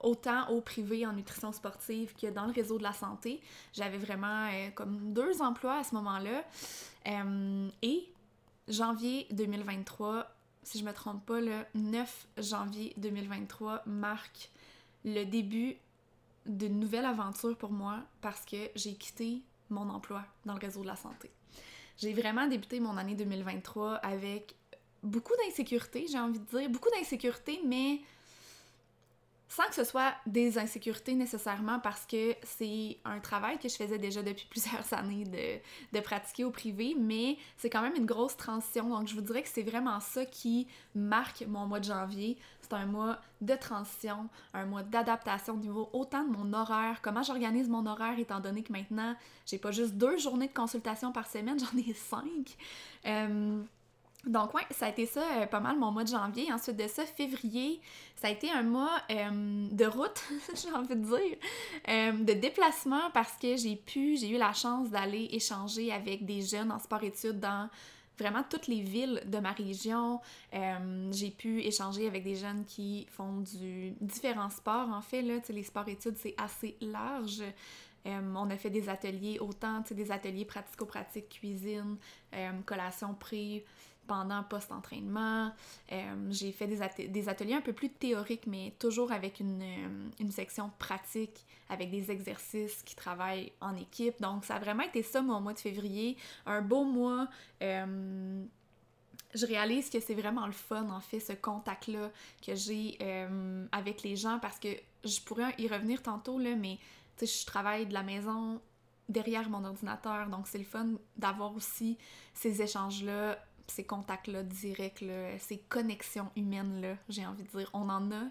autant 0.01 0.49
au 0.51 0.61
privé 0.63 1.07
en 1.07 1.13
nutrition 1.13 1.53
sportive 1.53 2.15
que 2.15 2.27
dans 2.29 2.47
le 2.47 2.53
réseau 2.53 2.79
de 2.79 2.83
la 2.83 2.95
santé. 2.95 3.41
J'avais 3.75 3.99
vraiment 3.99 4.49
comme 4.75 5.13
deux 5.13 5.41
emplois 5.43 5.79
à 5.79 5.85
ce 5.85 5.95
moment-là. 5.95 6.45
et 7.83 8.09
janvier 8.69 9.27
2023, 9.31 10.27
si 10.63 10.79
je 10.79 10.85
me 10.85 10.93
trompe 10.93 11.25
pas, 11.25 11.41
le 11.41 11.65
9 11.75 12.29
janvier 12.39 12.95
2023 12.97 13.83
marque 13.87 14.51
le 15.05 15.25
début 15.25 15.77
d'une 16.47 16.79
nouvelle 16.79 17.05
aventure 17.05 17.57
pour 17.57 17.71
moi 17.71 18.01
parce 18.21 18.45
que 18.45 18.57
j'ai 18.75 18.95
quitté 18.95 19.43
mon 19.71 19.89
emploi 19.89 20.25
dans 20.45 20.55
le 20.55 20.61
réseau 20.61 20.83
de 20.83 20.87
la 20.87 20.97
santé. 20.97 21.31
J'ai 21.99 22.13
vraiment 22.13 22.47
débuté 22.47 22.81
mon 22.81 22.97
année 22.97 23.15
2023 23.15 23.95
avec 23.95 24.55
beaucoup 25.03 25.33
d'insécurité, 25.45 26.07
j'ai 26.11 26.19
envie 26.19 26.39
de 26.39 26.45
dire, 26.45 26.69
beaucoup 26.69 26.91
d'insécurité, 26.91 27.61
mais 27.65 28.01
sans 29.49 29.65
que 29.69 29.75
ce 29.75 29.85
soit 29.85 30.13
des 30.27 30.59
insécurités 30.59 31.15
nécessairement 31.15 31.79
parce 31.79 32.05
que 32.05 32.35
c'est 32.43 32.99
un 33.05 33.21
travail 33.21 33.59
que 33.59 33.69
je 33.69 33.77
faisais 33.77 33.99
déjà 33.99 34.23
depuis 34.23 34.47
plusieurs 34.51 34.93
années 34.93 35.25
de, 35.93 36.01
pratiquer 36.01 36.45
au 36.45 36.51
privé, 36.51 36.95
mais 36.99 37.37
c'est 37.57 37.71
quand 37.71 37.83
même 37.83 37.97
une 37.97 38.07
grosse 38.07 38.37
transition. 38.37 38.89
Donc 38.89 39.09
je 39.09 39.15
vous 39.15 39.21
dirais 39.21 39.43
que 39.43 39.49
c'est 39.49 39.63
vraiment 39.63 39.99
ça 40.01 40.25
qui 40.25 40.67
marque 40.95 41.45
mon 41.47 41.67
mois 41.67 41.81
de 41.81 41.85
janvier. 41.85 42.37
C'est 42.61 42.75
un 42.75 42.87
mois 42.87 43.19
de 43.41 43.55
transition, 43.55 44.29
un 44.53 44.67
mois 44.67 44.83
d'adaptation 44.83 45.55
au 45.55 45.59
niveau 45.59 45.89
autant 45.93 46.25
de 46.25 46.37
mon 46.37 46.53
horaire, 46.53 47.01
comment 47.03 47.23
j'organise 47.23 47.69
mon 47.69 47.87
horaire 47.87 48.19
étant 48.19 48.41
donné 48.41 48.63
que 48.63 48.73
maintenant 48.73 49.15
j'ai 49.47 49.59
pas 49.59 49.71
juste 49.71 49.95
deux 49.95 50.19
journées 50.19 50.49
de 50.49 50.55
consultation 50.55 51.13
par 51.13 51.27
semaine, 51.27 51.59
j'en 51.61 51.79
ai 51.79 51.93
cinq. 51.95 52.57
Euh, 53.07 53.63
donc 54.27 54.55
ouais, 54.55 54.63
ça 54.71 54.87
a 54.87 54.89
été 54.89 55.07
ça 55.07 55.23
euh, 55.41 55.47
pas 55.47 55.61
mal 55.61 55.79
mon 55.79 55.93
mois 55.93 56.03
de 56.03 56.09
janvier. 56.09 56.53
Ensuite 56.53 56.77
de 56.77 56.89
ça, 56.89 57.07
février, 57.07 57.81
ça 58.17 58.29
a 58.29 58.31
été 58.31 58.51
un 58.51 58.63
mois 58.63 59.01
euh, 59.11 59.69
de 59.71 59.85
route, 59.87 60.23
j'ai 60.55 60.73
envie 60.73 60.97
de 60.97 61.05
dire, 61.05 61.39
euh, 61.89 62.13
de 62.13 62.33
déplacement 62.33 63.11
parce 63.15 63.37
que 63.37 63.57
j'ai 63.57 63.77
pu, 63.77 64.17
j'ai 64.17 64.31
eu 64.31 64.39
la 64.39 64.53
chance 64.53 64.91
d'aller 64.91 65.29
échanger 65.31 65.93
avec 65.93 66.27
des 66.27 66.43
jeunes 66.43 66.73
en 66.73 66.79
sport-études 66.81 67.39
dans 67.39 67.71
vraiment 68.19 68.43
toutes 68.49 68.67
les 68.67 68.81
villes 68.81 69.23
de 69.27 69.39
ma 69.39 69.53
région. 69.53 70.21
j'ai 71.11 71.31
pu 71.31 71.61
échanger 71.61 72.07
avec 72.07 72.25
des 72.25 72.35
jeunes 72.35 72.65
qui 72.65 73.07
font 73.11 73.43
du 73.43 73.93
différents 74.01 74.49
sports 74.49 74.89
en 74.89 75.03
fait 75.03 75.21
là, 75.21 75.35
les 75.51 75.63
sports-études 75.63 76.17
c'est 76.17 76.35
assez 76.39 76.79
large. 76.81 77.43
on 78.07 78.49
a 78.49 78.57
fait 78.57 78.71
des 78.71 78.89
ateliers, 78.89 79.39
autant 79.39 79.83
des 79.91 80.11
ateliers 80.11 80.47
pratico-pratiques, 80.47 81.29
cuisine, 81.29 81.99
collation 82.65 83.13
pré, 83.13 83.67
pendant 84.07 84.43
post-entraînement. 84.43 85.53
j'ai 86.31 86.53
fait 86.53 86.67
des, 86.67 87.09
des, 87.09 87.29
ateliers 87.29 87.55
un 87.55 87.61
peu 87.61 87.73
plus 87.73 87.91
théoriques, 87.91 88.47
mais 88.47 88.75
toujours 88.79 89.13
avec 89.13 89.41
une, 89.41 89.63
une, 90.19 90.31
section 90.31 90.71
pratique, 90.79 91.45
avec 91.69 91.91
des 91.91 92.11
exercices 92.11 92.83
qui 92.83 92.95
travaillent 92.95 93.53
en 93.61 93.77
équipe. 93.77 94.21
Donc, 94.21 94.45
ça 94.45 94.57
a 94.57 94.59
vraiment 94.59 94.85
été 94.85 95.03
ça 95.03 95.23
mon 95.23 95.41
mois 95.41 95.53
de 95.53 95.59
février. 95.59 96.17
Un 96.47 96.63
beau 96.63 96.85
mois 96.85 97.29
je 99.37 99.47
réalise 99.47 99.91
que 99.91 100.01
c'est 100.01 100.15
vraiment 100.15 100.47
le 100.47 100.53
fun, 100.53 100.89
en 100.91 101.01
fait, 101.01 101.21
ce 101.21 101.33
contact-là 101.33 102.11
que 102.45 102.55
j'ai 102.55 102.97
euh, 103.01 103.67
avec 103.73 104.03
les 104.03 104.17
gens 104.17 104.39
parce 104.41 104.59
que 104.59 104.69
je 105.05 105.21
pourrais 105.21 105.55
y 105.59 105.69
revenir 105.69 106.03
tantôt, 106.03 106.39
là, 106.39 106.57
mais 106.57 106.79
je 107.21 107.47
travaille 107.47 107.87
de 107.87 107.95
la 107.95 108.03
maison 108.03 108.61
derrière 109.09 109.49
mon 109.49 109.65
ordinateur, 109.65 110.29
donc 110.29 110.49
c'est 110.49 110.59
le 110.59 110.65
fun 110.65 110.89
d'avoir 111.17 111.55
aussi 111.55 111.97
ces 112.35 112.61
échanges-là, 112.61 113.39
ces 113.67 113.85
contacts-là 113.85 114.43
directs, 114.43 115.01
là, 115.01 115.39
ces 115.39 115.59
connexions 115.59 116.31
humaines-là, 116.37 116.97
j'ai 117.09 117.27
envie 117.27 117.45
de 117.45 117.59
dire. 117.59 117.71
On 117.73 117.89
en 117.89 118.11
a 118.13 118.23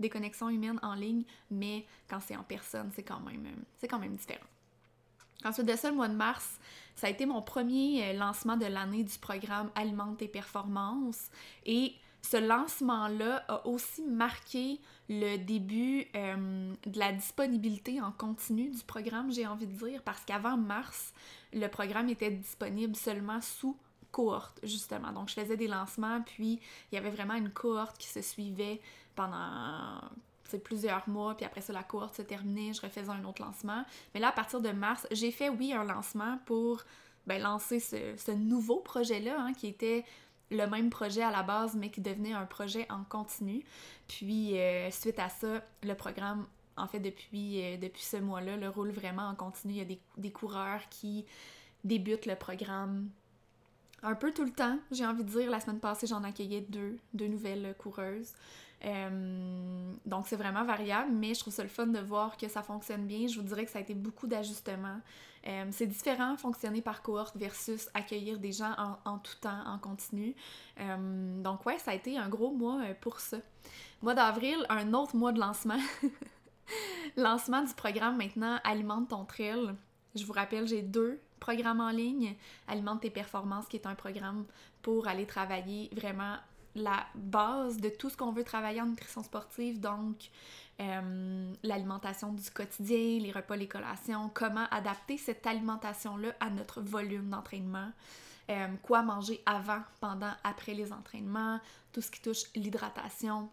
des 0.00 0.08
connexions 0.08 0.48
humaines 0.48 0.78
en 0.82 0.94
ligne, 0.94 1.24
mais 1.50 1.84
quand 2.08 2.20
c'est 2.20 2.36
en 2.36 2.42
personne, 2.42 2.90
c'est 2.94 3.02
quand 3.02 3.20
même, 3.20 3.46
c'est 3.78 3.88
quand 3.88 3.98
même 3.98 4.16
différent. 4.16 4.46
Ensuite 5.44 5.66
de 5.66 5.76
ça, 5.76 5.90
le 5.90 5.96
mois 5.96 6.08
de 6.08 6.14
mars, 6.14 6.58
ça 6.94 7.08
a 7.08 7.10
été 7.10 7.26
mon 7.26 7.42
premier 7.42 8.08
euh, 8.08 8.12
lancement 8.14 8.56
de 8.56 8.66
l'année 8.66 9.04
du 9.04 9.18
programme 9.18 9.70
Alimente 9.74 10.22
et 10.22 10.28
Performance. 10.28 11.28
Et 11.66 11.94
ce 12.22 12.38
lancement-là 12.38 13.44
a 13.48 13.66
aussi 13.66 14.02
marqué 14.02 14.80
le 15.10 15.36
début 15.36 16.06
euh, 16.14 16.72
de 16.86 16.98
la 16.98 17.12
disponibilité 17.12 18.00
en 18.00 18.12
continu 18.12 18.70
du 18.70 18.82
programme, 18.82 19.30
j'ai 19.30 19.46
envie 19.46 19.66
de 19.66 19.72
dire, 19.72 20.02
parce 20.02 20.24
qu'avant 20.24 20.56
mars, 20.56 21.12
le 21.52 21.66
programme 21.66 22.08
était 22.08 22.30
disponible 22.30 22.96
seulement 22.96 23.42
sous 23.42 23.76
cohorte, 24.14 24.60
justement. 24.62 25.10
Donc, 25.12 25.28
je 25.28 25.34
faisais 25.34 25.56
des 25.56 25.66
lancements, 25.66 26.22
puis 26.22 26.60
il 26.92 26.94
y 26.94 26.98
avait 26.98 27.10
vraiment 27.10 27.34
une 27.34 27.50
cohorte 27.50 27.98
qui 27.98 28.06
se 28.06 28.22
suivait 28.22 28.80
pendant 29.16 30.00
plusieurs 30.58 31.08
mois, 31.08 31.34
puis 31.36 31.44
après 31.44 31.60
ça, 31.60 31.72
la 31.72 31.82
cohorte 31.82 32.16
se 32.16 32.22
terminait, 32.22 32.72
je 32.72 32.80
refaisais 32.80 33.10
un 33.10 33.24
autre 33.24 33.42
lancement. 33.42 33.84
Mais 34.12 34.20
là, 34.20 34.28
à 34.28 34.32
partir 34.32 34.60
de 34.60 34.70
mars, 34.70 35.06
j'ai 35.10 35.30
fait, 35.30 35.48
oui, 35.48 35.72
un 35.72 35.84
lancement 35.84 36.38
pour 36.46 36.82
ben, 37.26 37.42
lancer 37.42 37.80
ce, 37.80 38.30
nouveau 38.32 38.80
projet-là, 38.80 39.36
hein, 39.38 39.52
qui 39.54 39.66
était 39.66 40.04
le 40.50 40.66
même 40.66 40.90
projet 40.90 41.22
à 41.22 41.30
la 41.30 41.42
base, 41.42 41.74
mais 41.74 41.90
qui 41.90 42.00
devenait 42.00 42.32
un 42.32 42.46
projet 42.46 42.86
en 42.90 43.02
continu. 43.04 43.64
Puis, 44.06 44.58
euh, 44.58 44.90
suite 44.90 45.18
à 45.18 45.28
ça, 45.28 45.62
le 45.82 45.94
programme, 45.94 46.46
en 46.76 46.86
fait, 46.86 47.00
depuis, 47.00 47.62
euh, 47.62 47.76
depuis 47.76 48.02
ce 48.02 48.18
mois-là, 48.18 48.56
le 48.56 48.68
roule 48.68 48.90
vraiment 48.90 49.26
en 49.28 49.34
continu. 49.34 49.74
Il 49.74 49.78
y 49.78 49.82
a 49.82 49.86
des, 49.86 50.00
des 50.18 50.30
coureurs 50.30 50.88
qui 50.90 51.24
débutent 51.82 52.26
le 52.26 52.36
programme 52.36 53.08
un 54.04 54.14
peu 54.14 54.32
tout 54.32 54.44
le 54.44 54.52
temps, 54.52 54.78
j'ai 54.90 55.06
envie 55.06 55.24
de 55.24 55.30
dire. 55.30 55.50
La 55.50 55.60
semaine 55.60 55.80
passée, 55.80 56.06
j'en 56.06 56.22
accueillais 56.22 56.60
deux, 56.60 56.96
deux 57.12 57.26
nouvelles 57.26 57.74
coureuses. 57.78 58.32
Euh, 58.84 59.92
donc 60.04 60.26
c'est 60.26 60.36
vraiment 60.36 60.64
variable, 60.64 61.10
mais 61.12 61.32
je 61.34 61.40
trouve 61.40 61.52
ça 61.52 61.62
le 61.62 61.68
fun 61.68 61.86
de 61.86 62.00
voir 62.00 62.36
que 62.36 62.48
ça 62.48 62.62
fonctionne 62.62 63.06
bien. 63.06 63.26
Je 63.26 63.40
vous 63.40 63.46
dirais 63.46 63.64
que 63.64 63.70
ça 63.70 63.78
a 63.78 63.82
été 63.82 63.94
beaucoup 63.94 64.26
d'ajustements. 64.26 65.00
Euh, 65.46 65.66
c'est 65.70 65.86
différent 65.86 66.36
fonctionner 66.36 66.82
par 66.82 67.02
cohorte 67.02 67.36
versus 67.36 67.88
accueillir 67.94 68.38
des 68.38 68.52
gens 68.52 68.74
en, 69.04 69.18
tout 69.18 69.36
temps, 69.40 69.62
en 69.66 69.78
continu. 69.78 70.34
Euh, 70.80 71.42
donc 71.42 71.64
ouais, 71.66 71.78
ça 71.78 71.92
a 71.92 71.94
été 71.94 72.18
un 72.18 72.28
gros 72.28 72.50
mois 72.50 72.80
pour 73.00 73.20
ça. 73.20 73.38
Mois 74.02 74.14
d'avril, 74.14 74.66
un 74.68 74.92
autre 74.92 75.16
mois 75.16 75.32
de 75.32 75.40
lancement. 75.40 75.80
lancement 77.16 77.62
du 77.62 77.74
programme 77.74 78.16
maintenant 78.16 78.58
Alimente 78.64 79.08
ton 79.08 79.24
trail. 79.24 79.74
Je 80.14 80.24
vous 80.24 80.32
rappelle, 80.32 80.66
j'ai 80.66 80.82
deux 80.82 81.20
programmes 81.44 81.80
en 81.80 81.90
ligne. 81.90 82.34
Alimente 82.68 83.02
tes 83.02 83.10
performances, 83.10 83.66
qui 83.66 83.76
est 83.76 83.86
un 83.86 83.94
programme 83.94 84.44
pour 84.80 85.08
aller 85.08 85.26
travailler 85.26 85.90
vraiment 85.92 86.36
la 86.74 87.04
base 87.14 87.76
de 87.76 87.90
tout 87.90 88.08
ce 88.10 88.16
qu'on 88.16 88.32
veut 88.32 88.44
travailler 88.44 88.80
en 88.80 88.86
nutrition 88.86 89.22
sportive, 89.22 89.78
donc 89.78 90.30
euh, 90.80 91.52
l'alimentation 91.62 92.32
du 92.32 92.50
quotidien, 92.50 93.20
les 93.20 93.30
repas, 93.30 93.56
les 93.56 93.68
collations, 93.68 94.30
comment 94.32 94.66
adapter 94.70 95.18
cette 95.18 95.46
alimentation-là 95.46 96.30
à 96.40 96.50
notre 96.50 96.80
volume 96.80 97.28
d'entraînement, 97.28 97.90
euh, 98.50 98.68
quoi 98.82 99.02
manger 99.02 99.40
avant, 99.46 99.82
pendant, 100.00 100.32
après 100.42 100.74
les 100.74 100.92
entraînements, 100.92 101.60
tout 101.92 102.00
ce 102.00 102.10
qui 102.10 102.22
touche 102.22 102.44
l'hydratation. 102.56 103.50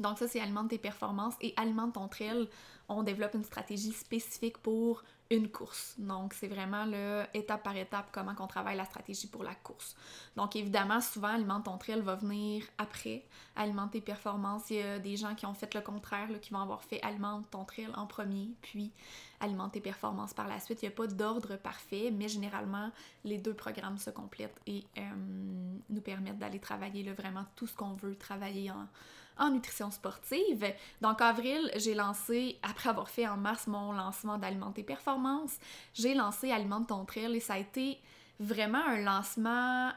Donc 0.00 0.18
ça, 0.18 0.26
c'est 0.26 0.40
alimente 0.40 0.70
tes 0.70 0.78
performances 0.78 1.34
et 1.40 1.54
alimente 1.56 1.94
ton 1.94 2.08
trail. 2.08 2.48
On 2.88 3.02
développe 3.02 3.34
une 3.34 3.44
stratégie 3.44 3.92
spécifique 3.92 4.58
pour 4.58 5.04
une 5.36 5.48
course. 5.48 5.94
Donc, 5.98 6.34
c'est 6.34 6.48
vraiment 6.48 6.84
le 6.84 7.24
étape 7.34 7.62
par 7.62 7.76
étape 7.76 8.08
comment 8.12 8.34
qu'on 8.34 8.46
travaille 8.46 8.76
la 8.76 8.84
stratégie 8.84 9.26
pour 9.26 9.42
la 9.42 9.54
course. 9.54 9.96
Donc, 10.36 10.56
évidemment, 10.56 11.00
souvent, 11.00 11.28
Alimente 11.28 11.64
ton 11.64 11.78
trail 11.78 12.00
va 12.00 12.14
venir 12.14 12.64
après 12.78 13.24
alimenter 13.56 14.00
performances. 14.00 14.70
Il 14.70 14.76
y 14.76 14.82
a 14.82 14.98
des 14.98 15.16
gens 15.16 15.34
qui 15.34 15.46
ont 15.46 15.54
fait 15.54 15.72
le 15.74 15.80
contraire, 15.80 16.28
qui 16.40 16.52
vont 16.52 16.60
avoir 16.60 16.82
fait 16.82 17.00
Alimente 17.02 17.50
ton 17.50 17.64
trail 17.64 17.88
en 17.94 18.06
premier, 18.06 18.50
puis 18.62 18.92
alimenter 19.40 19.80
performances 19.80 20.34
par 20.34 20.48
la 20.48 20.58
suite. 20.60 20.82
Il 20.82 20.86
n'y 20.86 20.92
a 20.92 20.96
pas 20.96 21.06
d'ordre 21.06 21.56
parfait, 21.56 22.10
mais 22.12 22.28
généralement, 22.28 22.90
les 23.24 23.38
deux 23.38 23.54
programmes 23.54 23.98
se 23.98 24.10
complètent 24.10 24.60
et 24.66 24.84
euh, 24.98 25.02
nous 25.90 26.00
permettent 26.00 26.38
d'aller 26.38 26.60
travailler 26.60 27.02
là, 27.02 27.12
vraiment 27.12 27.44
tout 27.56 27.66
ce 27.66 27.74
qu'on 27.74 27.94
veut 27.94 28.16
travailler 28.16 28.70
en 28.70 28.86
en 29.38 29.50
nutrition 29.50 29.90
sportive. 29.90 30.64
Donc, 31.00 31.20
avril, 31.20 31.70
j'ai 31.76 31.94
lancé, 31.94 32.58
après 32.62 32.88
avoir 32.88 33.08
fait 33.08 33.26
en 33.26 33.36
mars 33.36 33.66
mon 33.66 33.92
lancement 33.92 34.38
d'Alimenter 34.38 34.82
Performance, 34.82 35.58
j'ai 35.92 36.14
lancé 36.14 36.50
Alimente 36.50 36.88
ton 36.88 37.04
trail 37.04 37.34
et 37.34 37.40
ça 37.40 37.54
a 37.54 37.58
été 37.58 38.00
vraiment 38.38 38.84
un 38.84 39.00
lancement 39.00 39.90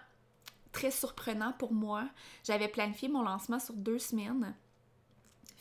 très 0.71 0.91
surprenant 0.91 1.53
pour 1.53 1.73
moi. 1.73 2.07
J'avais 2.43 2.67
planifié 2.67 3.09
mon 3.09 3.23
lancement 3.23 3.59
sur 3.59 3.73
deux 3.73 3.99
semaines. 3.99 4.55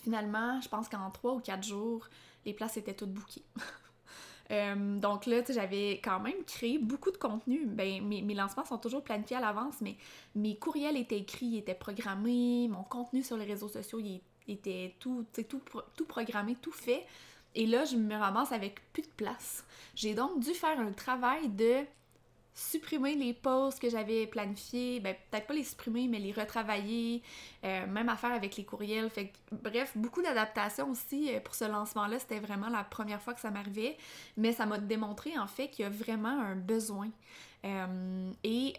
Finalement, 0.03 0.61
je 0.61 0.69
pense 0.69 0.89
qu'en 0.89 1.11
trois 1.11 1.35
ou 1.35 1.41
quatre 1.41 1.65
jours, 1.65 2.07
les 2.45 2.55
places 2.55 2.77
étaient 2.77 2.95
toutes 2.95 3.13
bouquées. 3.13 3.45
Euh, 4.51 4.99
donc 4.99 5.27
là, 5.27 5.43
j'avais 5.49 6.01
quand 6.03 6.21
même 6.21 6.45
créé 6.47 6.79
beaucoup 6.79 7.11
de 7.11 7.17
contenu. 7.17 7.67
Ben, 7.67 8.03
mes, 8.03 8.35
lancements 8.35 8.65
sont 8.65 8.79
toujours 8.79 9.03
planifiés 9.03 9.37
à 9.37 9.41
l'avance, 9.41 9.77
mais 9.81 9.97
mes 10.35 10.57
courriels 10.57 10.97
étaient 10.97 11.19
écrits, 11.19 11.47
ils 11.47 11.59
étaient 11.59 11.75
programmés, 11.75 12.69
mon 12.69 12.85
contenu 12.85 13.23
sur 13.23 13.37
les 13.37 13.45
réseaux 13.45 13.69
sociaux, 13.69 13.99
il 13.99 14.21
était 14.49 14.95
tout, 15.01 15.27
tout, 15.33 15.61
tout 15.97 16.05
programmé, 16.05 16.57
tout 16.61 16.73
fait. 16.73 17.05
Et 17.55 17.67
là, 17.67 17.85
je 17.85 17.97
me 17.97 18.15
ramasse 18.15 18.53
avec 18.53 18.81
plus 18.93 19.03
de 19.03 19.13
place. 19.17 19.65
J'ai 19.95 20.15
donc 20.15 20.41
dû 20.41 20.51
faire 20.51 20.79
un 20.79 20.93
travail 20.93 21.49
de 21.49 21.85
supprimer 22.57 23.15
les 23.15 23.35
pauses 23.35 23.79
que 23.79 23.91
j'avais 23.91 24.27
planifiées, 24.27 24.99
ben 25.01 25.15
peut-être 25.31 25.47
pas 25.47 25.53
les 25.53 25.63
supprimer, 25.63 26.09
mais 26.09 26.19
les 26.19 26.33
retravailler, 26.33 27.23
euh, 27.65 27.87
même 27.87 28.09
à 28.09 28.17
faire 28.17 28.33
avec 28.33 28.57
les 28.57 28.65
courriels. 28.65 29.11
Fait 29.11 29.31
bref, 29.53 29.93
beaucoup 29.95 30.23
d'adaptations 30.23 30.91
aussi 30.91 31.35
euh, 31.35 31.41
pour 31.41 31.55
ce 31.55 31.65
lancement-là. 31.65 32.19
C'était 32.19 32.41
vraiment 32.41 32.71
la 32.71 32.83
première 32.83 33.21
fois 33.21 33.35
que 33.35 33.41
ça 33.41 33.51
m'arrivait, 33.51 33.99
mais 34.39 34.53
ça 34.53 34.65
m'a 34.65 34.79
démontré 34.79 35.39
en 35.39 35.47
fait 35.47 35.69
qu'il 35.69 35.83
y 35.83 35.87
a 35.87 35.91
vraiment 35.91 36.41
un 36.41 36.57
besoin. 36.57 37.11
Euh, 37.65 38.33
et 38.43 38.75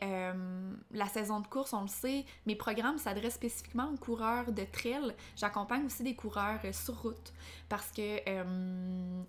la 0.91 1.07
saison 1.07 1.39
de 1.41 1.47
course, 1.47 1.73
on 1.73 1.81
le 1.81 1.87
sait, 1.87 2.25
mes 2.47 2.55
programmes 2.55 2.97
s'adressent 2.97 3.35
spécifiquement 3.35 3.91
aux 3.93 3.97
coureurs 3.97 4.51
de 4.51 4.63
trail. 4.63 5.13
J'accompagne 5.35 5.85
aussi 5.85 6.03
des 6.03 6.15
coureurs 6.15 6.61
sur 6.71 6.99
route 7.01 7.33
parce 7.69 7.91
que 7.91 8.21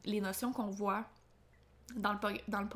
les 0.05 0.21
notions 0.21 0.53
qu'on 0.53 0.71
voit 0.71 1.05
dans, 1.97 2.13
le, 2.13 2.19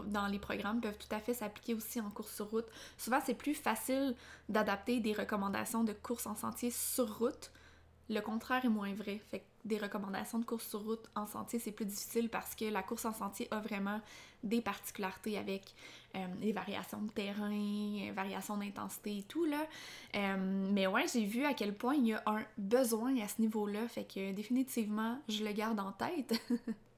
dans, 0.07 0.27
les 0.27 0.39
programmes 0.39 0.81
peuvent 0.81 0.99
tout 0.99 1.15
à 1.15 1.21
fait 1.21 1.35
s'appliquer 1.35 1.75
aussi 1.75 2.01
en 2.01 2.11
course 2.11 2.35
sur 2.35 2.51
route. 2.51 2.67
Souvent, 2.97 3.21
c'est 3.25 3.35
plus 3.35 3.55
facile 3.55 4.15
d'adapter 4.49 5.01
des 5.01 5.13
recommandations 5.13 5.85
de 5.85 5.93
course 5.93 6.27
en 6.27 6.35
sentier 6.35 6.71
sur 6.71 7.19
route. 7.19 7.51
Le 8.09 8.21
contraire 8.21 8.65
est 8.65 8.71
moins 8.71 8.93
vrai. 8.95 9.21
Fait 9.31 9.41
que 9.41 9.45
des 9.65 9.79
recommandations 9.79 10.39
de 10.39 10.45
course 10.45 10.67
sur 10.67 10.83
route 10.83 11.09
en 11.15 11.27
sentier, 11.27 11.59
c'est 11.59 11.73
plus 11.73 11.87
difficile 11.87 12.29
parce 12.29 12.55
que 12.55 12.65
la 12.65 12.83
course 12.83 13.05
en 13.05 13.13
sentier 13.13 13.47
a 13.51 13.61
vraiment 13.61 14.01
des 14.43 14.61
particularités 14.61 15.39
avec 15.39 15.73
euh, 16.17 16.27
les 16.41 16.53
variations 16.53 17.01
de 17.01 17.11
terrain, 17.13 18.13
variations 18.13 18.57
d'intensité 18.57 19.19
et 19.19 19.23
tout, 19.23 19.45
là. 19.45 19.65
Euh, 20.17 20.71
mais 20.73 20.89
ouais, 20.89 21.07
j'ai 21.13 21.25
vu 21.25 21.45
à 21.45 21.55
quel 21.55 21.75
point 21.75 21.95
il 21.95 22.09
y 22.09 22.13
a 22.13 22.23
un 22.27 22.43
besoin 22.59 23.17
à 23.19 23.29
ce 23.29 23.41
niveau-là. 23.41 23.87
Fait 23.89 24.05
que 24.05 24.33
définitivement, 24.33 25.21
je 25.29 25.45
le 25.45 25.53
garde 25.53 25.79
en 25.79 25.93
tête. 25.93 26.35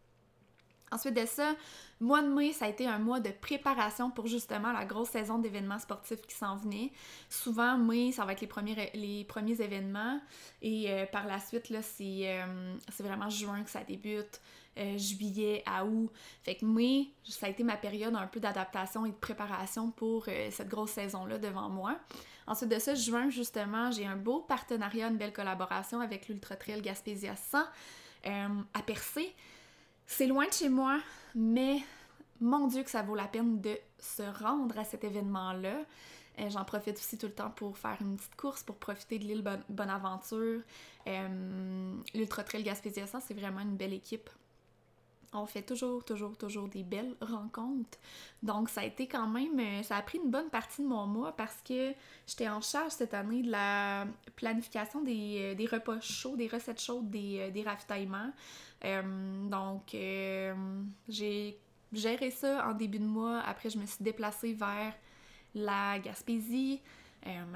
Ensuite 0.94 1.14
de 1.14 1.26
ça, 1.26 1.56
mois 1.98 2.22
de 2.22 2.28
mai, 2.28 2.52
ça 2.52 2.66
a 2.66 2.68
été 2.68 2.86
un 2.86 3.00
mois 3.00 3.18
de 3.18 3.30
préparation 3.30 4.12
pour 4.12 4.28
justement 4.28 4.70
la 4.70 4.84
grosse 4.84 5.08
saison 5.08 5.38
d'événements 5.38 5.80
sportifs 5.80 6.22
qui 6.22 6.36
s'en 6.36 6.54
venait. 6.54 6.92
Souvent, 7.28 7.76
mai, 7.76 8.12
ça 8.12 8.24
va 8.24 8.32
être 8.32 8.40
les 8.94 9.24
premiers, 9.24 9.60
événements. 9.60 10.20
Et 10.62 10.92
euh, 10.92 11.04
par 11.06 11.26
la 11.26 11.40
suite, 11.40 11.68
là, 11.70 11.80
euh, 11.80 12.74
c'est, 12.92 13.02
vraiment 13.02 13.28
juin 13.28 13.64
que 13.64 13.70
ça 13.70 13.82
débute. 13.82 14.40
Euh, 14.76 14.98
juillet 14.98 15.62
à 15.66 15.84
août. 15.84 16.10
Fait 16.42 16.56
que 16.56 16.64
mai, 16.64 17.08
ça 17.28 17.46
a 17.46 17.48
été 17.48 17.64
ma 17.64 17.76
période 17.76 18.14
un 18.14 18.26
peu 18.26 18.38
d'adaptation 18.38 19.04
et 19.06 19.10
de 19.10 19.14
préparation 19.14 19.90
pour 19.90 20.26
cette 20.50 20.68
grosse 20.68 20.90
saison-là 20.92 21.38
devant 21.38 21.68
moi. 21.68 21.98
Ensuite 22.48 22.70
de 22.70 22.78
ça, 22.80 22.94
juin, 22.94 23.30
justement, 23.30 23.92
j'ai 23.92 24.04
un 24.04 24.16
beau 24.16 24.40
partenariat, 24.40 25.08
une 25.08 25.16
belle 25.16 25.32
collaboration 25.32 26.00
avec 26.00 26.28
l'Ultra 26.28 26.56
Trail 26.56 26.82
Gaspésia 26.82 27.36
100 27.36 27.58
à 28.74 28.82
percer 28.82 29.32
C'est 30.06 30.26
loin 30.26 30.46
de 30.46 30.52
chez 30.52 30.68
moi, 30.68 31.00
mais 31.34 31.78
mon 32.40 32.66
Dieu 32.66 32.82
que 32.82 32.90
ça 32.90 33.02
vaut 33.02 33.14
la 33.14 33.26
peine 33.26 33.60
de 33.60 33.76
se 33.98 34.22
rendre 34.42 34.78
à 34.78 34.84
cet 34.84 35.04
événement-là. 35.04 35.76
Euh, 36.40 36.50
j'en 36.50 36.64
profite 36.64 36.96
aussi 36.96 37.16
tout 37.16 37.26
le 37.26 37.32
temps 37.32 37.50
pour 37.50 37.78
faire 37.78 37.96
une 38.00 38.16
petite 38.16 38.36
course, 38.36 38.62
pour 38.62 38.76
profiter 38.76 39.18
de 39.18 39.24
l'île 39.24 39.44
Bonaventure. 39.68 40.60
Euh, 41.06 41.94
L'Ultra 42.14 42.42
Trail 42.42 42.64
Gaspésia, 42.64 43.06
c'est 43.06 43.34
vraiment 43.34 43.60
une 43.60 43.76
belle 43.76 43.92
équipe. 43.92 44.28
On 45.34 45.46
fait 45.46 45.62
toujours, 45.62 46.04
toujours, 46.04 46.36
toujours 46.36 46.68
des 46.68 46.82
belles 46.82 47.14
rencontres. 47.20 47.98
Donc, 48.42 48.68
ça 48.68 48.82
a 48.82 48.84
été 48.84 49.06
quand 49.06 49.26
même. 49.26 49.58
Euh, 49.58 49.82
ça 49.82 49.96
a 49.96 50.02
pris 50.02 50.18
une 50.18 50.30
bonne 50.30 50.48
partie 50.48 50.82
de 50.82 50.86
mon 50.86 51.06
mois 51.06 51.32
parce 51.32 51.60
que 51.66 51.92
j'étais 52.26 52.48
en 52.48 52.60
charge 52.60 52.92
cette 52.92 53.14
année 53.14 53.42
de 53.42 53.50
la 53.50 54.06
planification 54.36 55.02
des, 55.02 55.68
repas 55.70 56.00
chauds, 56.00 56.36
des 56.36 56.46
recettes 56.46 56.80
chaudes, 56.80 57.10
des, 57.10 57.50
des 57.50 57.62
ravitaillements. 57.62 58.32
donc, 59.50 59.96
j'ai 61.08 61.58
géré 61.92 62.30
ça 62.30 62.68
en 62.68 62.74
début 62.74 62.98
de 62.98 63.06
mois. 63.06 63.40
Après, 63.40 63.70
je 63.70 63.78
me 63.78 63.86
suis 63.86 64.02
déplacée 64.02 64.52
vers 64.52 64.92
la 65.54 65.98
Gaspésie, 65.98 66.80
euh, 66.82 66.88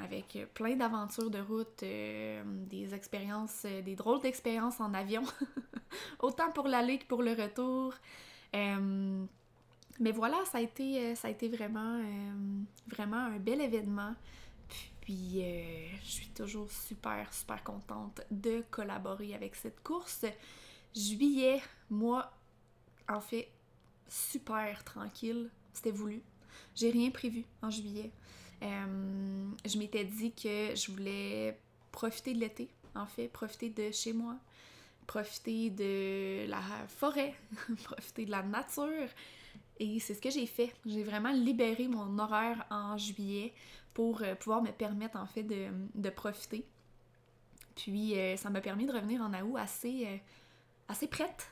avec 0.02 0.38
plein 0.54 0.76
d'aventures 0.76 1.30
de 1.30 1.40
route, 1.40 1.82
euh, 1.82 2.42
des 2.44 2.94
expériences, 2.94 3.62
euh, 3.64 3.82
des 3.82 3.94
drôles 3.94 4.20
d'expériences 4.20 4.80
en 4.80 4.94
avion, 4.94 5.22
autant 6.20 6.50
pour 6.52 6.68
l'aller 6.68 6.98
que 6.98 7.06
pour 7.06 7.22
le 7.22 7.32
retour. 7.32 7.94
mais 10.00 10.12
voilà, 10.12 10.38
ça 10.46 10.58
a 10.58 10.60
été, 10.60 11.14
ça 11.14 11.28
a 11.28 11.30
été 11.30 11.48
vraiment, 11.48 12.00
vraiment 12.86 13.16
un 13.16 13.38
bel 13.38 13.60
événement. 13.60 14.14
Puis 15.00 15.42
je 16.02 16.10
suis 16.10 16.28
toujours 16.28 16.70
super, 16.70 17.32
super 17.32 17.62
contente 17.64 18.20
de 18.30 18.62
collaborer 18.70 19.34
avec 19.34 19.54
cette 19.54 19.82
course. 19.82 20.24
Juillet, 20.94 21.60
moi, 21.90 22.30
en 23.08 23.20
fait, 23.20 23.48
super 24.08 24.84
tranquille. 24.84 25.50
C'était 25.72 25.90
voulu. 25.90 26.22
J'ai 26.74 26.90
rien 26.90 27.10
prévu 27.10 27.44
en 27.62 27.70
juillet. 27.70 28.10
Euh, 28.62 29.50
je 29.64 29.78
m'étais 29.78 30.04
dit 30.04 30.32
que 30.32 30.74
je 30.74 30.90
voulais 30.90 31.58
profiter 31.92 32.34
de 32.34 32.40
l'été, 32.40 32.68
en 32.94 33.06
fait, 33.06 33.28
profiter 33.28 33.70
de 33.70 33.90
chez 33.92 34.12
moi, 34.12 34.36
profiter 35.06 35.70
de 35.70 36.48
la 36.48 36.60
forêt, 36.88 37.34
profiter 37.84 38.26
de 38.26 38.30
la 38.30 38.42
nature. 38.42 39.08
Et 39.80 40.00
c'est 40.00 40.14
ce 40.14 40.20
que 40.20 40.30
j'ai 40.30 40.46
fait. 40.46 40.74
J'ai 40.84 41.04
vraiment 41.04 41.32
libéré 41.32 41.86
mon 41.86 42.18
horaire 42.18 42.66
en 42.70 42.96
juillet 42.98 43.52
pour 43.94 44.22
euh, 44.22 44.34
pouvoir 44.34 44.62
me 44.62 44.72
permettre 44.72 45.18
en 45.18 45.26
fait 45.26 45.44
de, 45.44 46.10
profiter. 46.10 46.64
Puis 47.76 48.18
euh, 48.18 48.36
ça 48.36 48.50
m'a 48.50 48.60
permis 48.60 48.86
de 48.86 48.92
revenir 48.92 49.20
en 49.22 49.32
août 49.42 49.56
assez, 49.56 50.20
assez 50.88 51.06
prête 51.06 51.48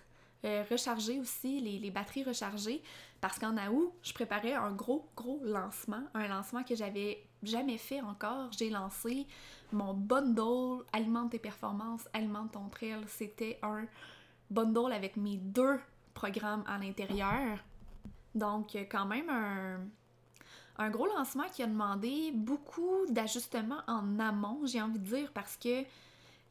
recharger 0.70 1.18
aussi, 1.20 1.60
les, 1.60 1.90
batteries 1.90 2.24
rechargées, 2.24 2.82
parce 3.20 3.38
qu'en 3.38 3.56
août, 3.68 3.92
je 4.02 4.12
préparais 4.12 4.54
un 4.54 4.70
gros, 4.72 5.08
gros 5.16 5.40
lancement, 5.42 6.02
un 6.14 6.28
lancement 6.28 6.62
que 6.62 6.74
j'avais 6.74 7.24
jamais 7.42 7.78
fait 7.78 8.00
encore. 8.00 8.50
J'ai 8.52 8.70
lancé 8.70 9.26
mon 9.72 9.94
bundle 9.94 10.84
Alimente 10.92 11.30
tes 11.30 11.38
performances, 11.38 12.08
Alimente 12.12 12.52
ton 12.52 12.68
trail. 12.68 13.00
C'était 13.08 13.58
un 13.62 13.86
bundle 14.50 14.92
avec 14.92 15.16
mes 15.16 15.36
deux 15.36 15.78
programmes 16.14 16.64
à 16.66 16.78
l'intérieur. 16.78 17.58
Donc, 18.34 18.76
quand 18.90 19.06
même 19.06 19.30
un, 19.30 19.80
un 20.78 20.90
gros 20.90 21.06
lancement 21.06 21.48
qui 21.52 21.62
a 21.62 21.66
demandé 21.66 22.32
beaucoup 22.34 23.06
d'ajustements 23.08 23.80
en 23.86 24.18
amont, 24.18 24.60
j'ai 24.64 24.82
envie 24.82 24.98
de 24.98 25.16
dire, 25.16 25.32
parce 25.32 25.56
que 25.56 25.84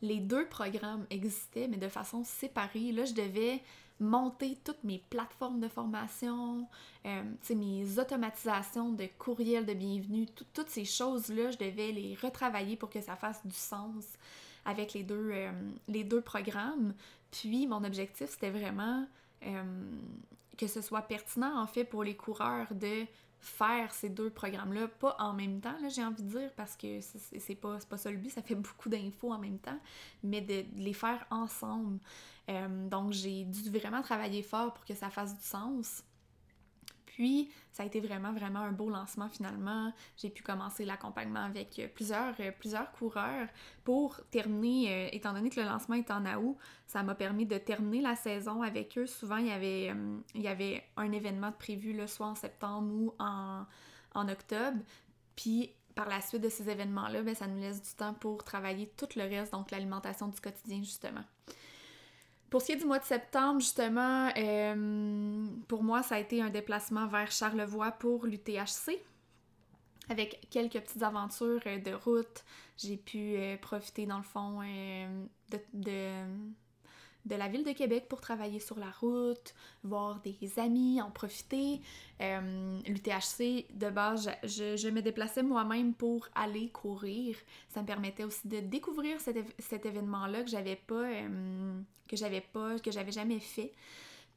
les 0.02 0.20
deux 0.20 0.48
programmes 0.48 1.06
existaient, 1.10 1.68
mais 1.68 1.78
de 1.78 1.88
façon 1.88 2.24
séparée. 2.24 2.92
Là, 2.92 3.06
je 3.06 3.14
devais 3.14 3.62
monter 4.00 4.58
toutes 4.64 4.84
mes 4.84 5.00
plateformes 5.10 5.60
de 5.60 5.68
formation, 5.68 6.68
euh, 7.06 7.24
mes 7.52 8.00
automatisations 8.00 8.92
de 8.92 9.08
courriels 9.18 9.66
de 9.66 9.74
bienvenue, 9.74 10.28
toutes 10.54 10.70
ces 10.70 10.86
choses-là, 10.86 11.52
je 11.52 11.58
devais 11.58 11.92
les 11.92 12.16
retravailler 12.22 12.76
pour 12.76 12.90
que 12.90 13.02
ça 13.02 13.16
fasse 13.16 13.46
du 13.46 13.56
sens 13.56 14.06
avec 14.66 14.94
les 14.94 15.04
deux, 15.04 15.30
euh, 15.32 15.52
les 15.88 16.04
deux 16.04 16.22
programmes. 16.22 16.94
Puis 17.32 17.68
mon 17.68 17.84
objectif, 17.84 18.30
c'était 18.30 18.50
vraiment 18.50 19.08
euh, 19.44 19.64
que 20.58 20.68
ce 20.68 20.82
soit 20.82 21.04
pertinent 21.04 21.62
en 21.62 21.68
fait 21.68 21.86
pour 21.86 22.04
les 22.04 22.16
coureurs 22.16 22.74
de 22.74 23.06
faire 23.40 23.94
ces 23.94 24.10
deux 24.10 24.32
programmes-là, 24.32 24.88
pas 24.88 25.16
en 25.20 25.34
même 25.34 25.62
temps, 25.62 25.76
j'ai 25.90 26.04
envie 26.04 26.24
de 26.24 26.40
dire, 26.40 26.52
parce 26.56 26.76
que 26.76 27.00
c'est 27.02 27.56
pas, 27.56 27.78
pas 27.88 27.98
ça 27.98 28.10
le 28.10 28.18
but, 28.18 28.32
ça 28.32 28.42
fait 28.42 28.56
beaucoup 28.56 28.90
d'infos 28.90 29.32
en 29.32 29.38
même 29.38 29.60
temps, 29.60 29.80
mais 30.24 30.42
de, 30.42 30.66
les 30.78 30.94
faire 30.94 31.26
ensemble. 31.30 32.00
Euh, 32.50 32.88
donc 32.90 33.12
j'ai 33.12 33.44
dû 33.46 33.70
vraiment 33.70 34.02
travailler 34.02 34.44
fort 34.44 34.74
pour 34.74 34.86
que 34.86 34.94
ça 34.94 35.10
fasse 35.10 35.36
du 35.36 35.44
sens. 35.44 36.04
Puis, 37.16 37.50
ça 37.72 37.84
a 37.84 37.86
été 37.86 38.02
vraiment, 38.02 38.34
vraiment 38.34 38.60
un 38.60 38.74
beau 38.74 38.90
lancement 38.90 39.30
finalement. 39.30 39.94
J'ai 40.18 40.30
pu 40.30 40.44
commencer 40.44 40.84
l'accompagnement 40.84 41.46
avec 41.46 41.82
plusieurs, 41.94 42.36
euh, 42.42 42.52
plusieurs 42.52 42.92
coureurs 42.92 43.48
pour 43.86 44.20
terminer, 44.32 44.92
euh, 44.92 45.10
étant 45.14 45.32
donné 45.32 45.50
que 45.50 45.62
le 45.62 45.66
lancement 45.66 45.96
est 45.96 46.12
en 46.12 46.26
août, 46.36 46.58
ça 46.88 47.04
m'a 47.04 47.16
permis 47.16 47.46
de 47.46 47.58
terminer 47.58 48.02
la 48.02 48.18
saison 48.18 48.64
avec 48.64 48.98
eux. 48.98 49.08
Souvent, 49.08 49.38
il 49.38 49.48
y 49.48 49.52
avait, 49.52 49.92
euh, 49.92 50.18
il 50.34 50.42
y 50.42 50.50
avait 50.50 50.84
un 50.98 51.10
événement 51.14 51.54
prévu, 51.54 51.94
le 51.94 52.06
soit 52.06 52.28
en 52.28 52.36
septembre 52.36 52.94
ou 52.94 53.14
en, 53.18 53.66
octobre. 54.28 54.80
Puis, 55.38 55.72
par 55.96 56.10
la 56.10 56.20
suite 56.20 56.42
de 56.42 56.50
ces 56.50 56.70
événements-là, 56.70 57.22
ben, 57.22 57.34
ça 57.34 57.48
nous 57.48 57.62
laisse 57.62 57.82
du 57.82 57.96
temps 57.96 58.14
pour 58.14 58.44
travailler 58.44 58.92
tout 58.98 59.08
le 59.16 59.24
reste, 59.24 59.54
donc 59.54 59.72
l'alimentation 59.72 60.28
du 60.28 60.42
quotidien, 60.42 60.80
justement. 60.80 61.24
Pour 62.56 62.62
ce 62.62 62.68
qui 62.68 62.72
est 62.72 62.78
du 62.78 62.86
mois 62.86 63.00
de 63.00 63.04
septembre, 63.04 63.60
justement, 63.60 64.30
euh, 64.38 65.46
pour 65.68 65.84
moi, 65.84 66.04
ça 66.04 66.16
a 66.16 66.20
été 66.20 66.42
un 66.42 66.50
déplacement 66.50 67.06
vers 67.06 67.30
Charlevoix 67.30 67.92
pour 67.92 68.26
l'UTHC. 68.26 68.98
Avec 70.08 70.48
quelques 70.50 70.80
petites 70.80 71.04
aventures 71.04 71.60
euh, 71.66 71.80
de 71.80 71.92
route, 71.92 72.46
j'ai 72.78 72.96
pu 72.96 73.36
euh, 73.36 73.58
profiter 73.58 74.06
dans 74.06 74.16
le 74.16 74.24
fond 74.24 74.62
de, 74.62 75.58
de 75.74 76.24
la 77.34 77.48
ville 77.48 77.64
de 77.64 77.72
Québec 77.72 78.06
pour 78.08 78.22
travailler 78.22 78.60
sur 78.60 78.78
la 78.78 78.92
route, 78.92 79.56
voir 79.84 80.20
des 80.22 80.60
amis, 80.60 81.02
en 81.02 81.10
profiter. 81.10 81.82
Euh, 82.22 82.80
L'UTHC, 82.88 83.66
de 83.74 83.90
base, 83.90 84.30
je, 84.44 84.90
me 84.90 85.02
déplaçais 85.02 85.42
moi-même 85.42 85.96
pour 85.96 86.30
aller 86.36 86.70
courir. 86.70 87.36
Ça 87.70 87.82
me 87.82 87.88
permettait 87.88 88.24
aussi 88.24 88.48
de 88.48 88.60
découvrir 88.60 89.20
cet, 89.20 89.86
événement-là 89.86 90.44
que 90.44 90.50
j'avais 90.50 90.76
pas, 90.76 91.10
euh, 91.10 91.82
que 92.08 92.16
j'avais 92.16 92.42
pas, 92.42 92.78
que 92.78 92.92
j'avais 92.92 93.12
jamais 93.12 93.40
fait. 93.40 93.74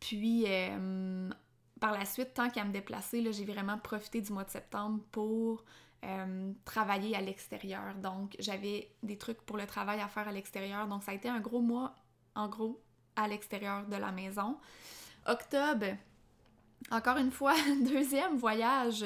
Puis, 0.01 0.45
euh, 0.47 1.29
par 1.81 1.93
la 1.93 2.07
suite, 2.07 2.33
tant 2.33 2.49
qu'à 2.49 2.65
me 2.65 2.73
déplacer, 2.73 3.31
j'ai 3.33 3.45
vraiment 3.45 3.77
profité 3.77 4.23
du 4.23 4.33
mois 4.33 4.45
de 4.45 4.51
septembre 4.51 5.01
pour 5.13 5.65
travailler 6.65 7.17
à 7.17 7.21
l'extérieur. 7.21 7.93
Donc, 7.97 8.37
j'avais 8.39 8.89
des 9.03 9.19
trucs 9.19 9.43
pour 9.43 9.57
le 9.57 9.67
travail 9.67 10.01
à 10.01 10.07
faire 10.07 10.29
à 10.29 10.33
l'extérieur. 10.33 10.87
Donc, 10.87 11.03
ça 11.03 11.11
a 11.11 11.15
été 11.15 11.29
un 11.29 11.41
gros 11.41 11.61
mois 11.61 11.93
en 12.39 12.49
gros, 12.49 12.81
à 13.17 13.29
l'extérieur 13.29 13.85
de 13.87 13.97
la 13.97 14.13
maison. 14.13 14.57
Octobre, 15.27 15.97
encore 16.91 17.19
une 17.19 17.33
fois, 17.33 17.55
deuxième 17.85 18.37
voyage 18.37 19.05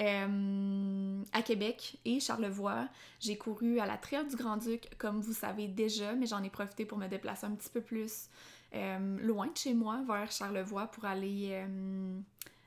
euh, 0.00 1.22
à 1.32 1.42
Québec 1.42 1.98
et 2.06 2.18
Charlevoix. 2.18 2.88
J'ai 3.20 3.36
couru 3.36 3.78
à 3.78 3.86
la 3.86 3.98
Trail 3.98 4.26
du 4.26 4.36
Grand-Duc, 4.36 4.88
comme 4.98 5.20
vous 5.20 5.34
savez 5.34 5.68
déjà, 5.68 6.14
mais 6.14 6.26
j'en 6.26 6.42
ai 6.42 6.48
profité 6.48 6.86
pour 6.86 6.96
me 6.96 7.08
déplacer 7.08 7.46
un 7.46 7.52
petit 7.52 7.68
peu 7.68 7.82
plus 7.82 8.30
euh, 8.74 9.18
loin 9.20 9.48
de 9.48 9.56
chez 9.56 9.74
moi, 9.74 10.00
vers 10.06 10.32
Charlevoix, 10.32 10.86
pour 10.86 11.04
aller, 11.04 11.50
euh, 11.52 12.18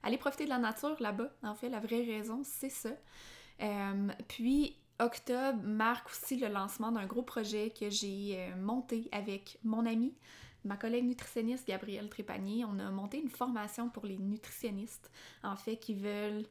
aller 0.04 0.18
profiter 0.18 0.46
de 0.46 0.50
la 0.50 0.60
nature 0.60 0.96
là-bas. 1.00 1.32
En 1.42 1.56
fait, 1.56 1.70
la 1.70 1.80
vraie 1.80 2.04
raison, 2.04 2.42
c'est 2.44 2.70
ça. 2.70 2.92
puis, 4.28 4.78
octobre 5.00 5.62
marque 5.64 6.10
aussi 6.10 6.38
le 6.38 6.48
lancement 6.48 6.92
d'un 6.92 7.06
gros 7.06 7.24
projet 7.24 7.72
que 7.78 7.90
j'ai 7.90 8.36
euh, 8.38 8.56
monté 8.56 9.10
avec 9.12 9.58
mon 9.64 9.86
ami, 9.86 10.14
ma 10.64 10.78
collègue 10.78 11.06
nutritionniste 11.06 11.68
Gabrielle 11.68 12.10
Trépanier. 12.10 12.66
On 12.66 12.80
a 12.80 12.90
monté 12.90 13.20
une 13.20 13.30
formation 13.30 13.90
pour 13.90 14.06
les 14.06 14.18
nutritionnistes, 14.18 15.12
en 15.44 15.56
fait, 15.56 15.78
qui 15.78 15.94
veulent... 15.94 16.46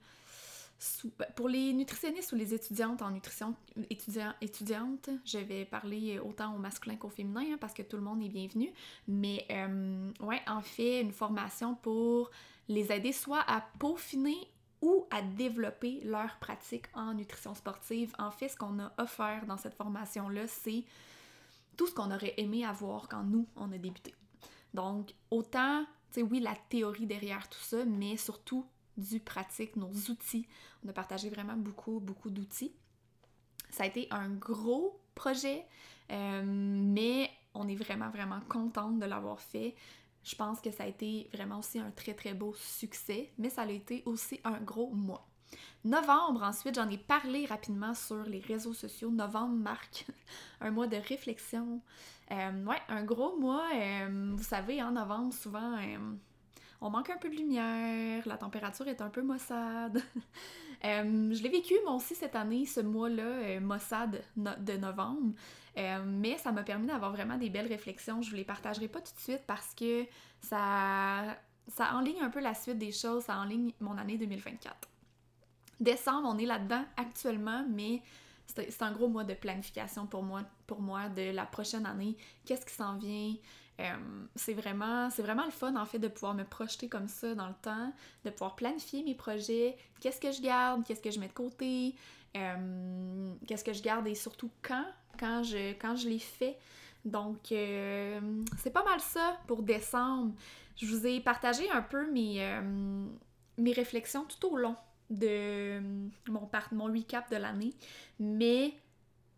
Ben, 1.18 1.26
pour 1.35 1.48
les 1.48 1.72
nutritionnistes 1.72 2.33
ou 2.33 2.37
les 2.37 2.52
étudiantes 2.52 3.00
en 3.00 3.11
nutrition, 3.11 3.54
étudiants, 3.88 4.35
étudiantes, 4.42 5.09
je 5.24 5.38
vais 5.38 5.64
parler 5.64 6.18
autant 6.18 6.54
au 6.54 6.59
masculin 6.59 6.96
qu'au 6.96 7.09
féminin 7.09 7.44
hein, 7.52 7.57
parce 7.59 7.72
que 7.72 7.83
tout 7.83 7.96
le 7.96 8.02
monde 8.02 8.22
est 8.22 8.28
bienvenu. 8.28 8.70
Mais 9.09 9.46
euh, 9.50 10.11
ouais, 10.20 10.42
en 10.46 10.61
fait, 10.61 11.00
une 11.00 11.12
formation 11.12 11.74
pour 11.76 12.30
les 12.68 12.92
aider 12.92 13.12
soit 13.12 13.44
à 13.46 13.62
peaufiner 13.78 14.37
ou 14.85 15.07
à 15.11 15.23
développer 15.23 16.03
leur 16.05 16.38
pratique 16.38 16.85
en 16.92 17.14
nutrition 17.14 17.55
sportive. 17.55 18.14
En 18.18 18.31
fait, 18.31 18.51
ce 18.51 18.57
qu'on 18.57 18.79
a 18.79 18.92
offert 18.99 19.47
dans 19.47 19.57
cette 19.57 19.75
formation-là, 19.75 20.47
c'est 20.47 20.85
tout 21.79 21.87
ce 21.87 21.94
qu'on 21.94 22.11
aurait 22.11 22.35
aimé 22.37 22.66
avoir 22.66 23.09
quand 23.09 23.25
nous, 23.25 23.49
on 23.57 23.73
a 23.73 23.79
débuté. 23.79 24.14
Donc, 24.75 25.14
autant, 25.31 25.87
tu 26.12 26.20
sais, 26.20 26.23
oui, 26.23 26.38
la 26.38 26.55
théorie 26.68 27.07
derrière 27.07 27.49
tout 27.49 27.62
ça, 27.62 27.83
mais 27.87 28.18
surtout 28.18 28.66
du 28.99 29.20
pratique, 29.20 29.75
nos 29.77 29.90
outils. 30.11 30.47
On 30.85 30.88
a 30.90 30.92
partagé 30.92 31.31
vraiment 31.31 31.57
beaucoup, 31.57 31.99
beaucoup 31.99 32.29
d'outils. 32.29 32.75
Ça 33.70 33.85
a 33.85 33.87
été 33.87 34.07
un 34.11 34.29
gros 34.29 35.01
projet, 35.14 35.64
euh, 36.12 36.42
mais 36.44 37.31
on 37.55 37.66
est 37.68 37.75
vraiment, 37.75 38.11
vraiment 38.11 38.40
contente 38.51 38.99
de 38.99 39.07
l'avoir 39.07 39.40
fait. 39.40 39.75
Je 40.24 40.34
pense 40.34 40.60
que 40.60 40.70
ça 40.70 40.84
a 40.84 40.87
été 40.87 41.28
vraiment 41.32 41.58
aussi 41.58 41.78
un 41.78 41.90
très 41.90 42.14
très 42.14 42.34
beau 42.34 42.54
succès, 42.56 43.32
mais 43.38 43.50
ça 43.50 43.62
a 43.62 43.70
été 43.70 44.02
aussi 44.06 44.40
un 44.44 44.58
gros 44.60 44.90
mois. 44.90 45.28
Novembre, 45.84 46.42
ensuite, 46.42 46.76
j'en 46.76 46.88
ai 46.88 46.96
parlé 46.96 47.46
rapidement 47.46 47.94
sur 47.94 48.22
les 48.24 48.40
réseaux 48.40 48.72
sociaux. 48.72 49.10
Novembre 49.10 49.54
marque 49.54 50.06
un 50.60 50.70
mois 50.70 50.87
de 50.87 50.96
réflexion. 50.96 51.80
Euh, 52.30 52.64
ouais, 52.64 52.80
un 52.88 53.04
gros 53.04 53.37
mois. 53.37 53.68
Euh, 53.74 54.32
vous 54.34 54.42
savez, 54.42 54.82
en 54.82 54.92
novembre, 54.92 55.34
souvent, 55.34 55.76
euh, 55.76 55.98
on 56.80 56.90
manque 56.90 57.10
un 57.10 57.18
peu 57.18 57.28
de 57.28 57.37
lumière, 57.37 58.26
la 58.26 58.38
température 58.38 58.88
est 58.88 59.02
un 59.02 59.10
peu 59.10 59.22
maussade. 59.22 60.02
je 60.82 61.42
l'ai 61.42 61.48
vécu, 61.50 61.74
moi 61.84 61.94
aussi, 61.94 62.14
cette 62.14 62.34
année, 62.34 62.64
ce 62.64 62.80
mois-là, 62.80 63.60
maussade 63.60 64.22
de 64.37 64.76
novembre. 64.76 65.34
Mais 65.76 66.38
ça 66.38 66.52
m'a 66.52 66.62
permis 66.62 66.87
d'avoir 66.87 67.12
vraiment 67.12 67.37
des 67.37 67.50
belles 67.50 67.68
réflexions. 67.68 68.22
Je 68.22 68.30
vous 68.30 68.37
les 68.37 68.44
partagerai 68.44 68.88
pas 68.88 69.00
tout 69.00 69.14
de 69.14 69.20
suite 69.20 69.42
parce 69.46 69.74
que 69.74 70.06
ça, 70.40 71.37
ça 71.68 71.94
enligne 71.94 72.20
un 72.22 72.30
peu 72.30 72.40
la 72.40 72.54
suite 72.54 72.78
des 72.78 72.92
choses, 72.92 73.24
ça 73.24 73.38
enligne 73.38 73.72
mon 73.80 73.96
année 73.98 74.18
2024. 74.18 74.88
Décembre, 75.80 76.28
on 76.30 76.38
est 76.38 76.46
là-dedans 76.46 76.84
actuellement, 76.96 77.64
mais 77.68 78.02
c'est 78.46 78.82
un 78.82 78.92
gros 78.92 79.08
mois 79.08 79.24
de 79.24 79.34
planification 79.34 80.06
pour 80.06 80.22
moi, 80.22 80.42
pour 80.66 80.80
moi 80.80 81.08
de 81.08 81.30
la 81.32 81.46
prochaine 81.46 81.87
année. 81.87 82.16
Qu'est-ce 82.44 82.64
qui 82.66 82.74
s'en 82.74 82.96
vient? 82.96 83.34
Euh, 83.80 83.96
c'est 84.37 84.54
vraiment, 84.54 85.08
vraiment 85.08 85.44
le 85.44 85.50
fun 85.50 85.74
en 85.74 85.84
fait 85.84 85.98
de 85.98 86.06
pouvoir 86.06 86.34
me 86.34 86.44
projeter 86.44 86.88
comme 86.88 87.08
ça 87.08 87.34
dans 87.34 87.48
le 87.48 87.54
temps, 87.60 87.92
de 88.24 88.30
pouvoir 88.30 88.54
planifier 88.54 89.02
mes 89.02 89.16
projets, 89.16 89.76
qu'est-ce 90.00 90.20
que 90.20 90.30
je 90.30 90.40
garde, 90.40 90.84
qu'est-ce 90.84 91.02
que 91.02 91.10
je 91.10 91.18
mets 91.18 91.26
de 91.26 91.32
côté, 91.32 91.96
euh, 92.37 93.33
qu'est-ce 93.47 93.64
que 93.64 93.73
je 93.73 93.83
garde 93.83 94.07
et 94.07 94.14
surtout 94.14 94.51
quand, 94.62 94.87
quand 95.18 95.42
je, 95.42 95.73
quand 95.75 95.97
je. 95.97 96.09
Donc, 97.05 97.53
euh, 97.53 98.20
c'est 98.62 98.73
pas 98.73 98.85
mal 98.85 99.01
ça 99.01 99.38
pour 99.47 99.62
décembre. 99.62 100.35
Je 100.77 100.87
vous 100.87 101.07
ai 101.07 101.20
partagé 101.20 101.70
un 101.70 101.83
peu 101.83 102.11
mes, 102.11 102.61
mes 103.59 103.73
réflexions 103.73 104.25
tout 104.25 104.49
au 104.49 104.57
long 104.57 104.77
de 105.11 105.81
mon, 106.29 106.49
mon 106.73 106.85
recap 106.85 107.31
de 107.31 107.37
l'année. 107.37 107.75
Mais 108.18 108.75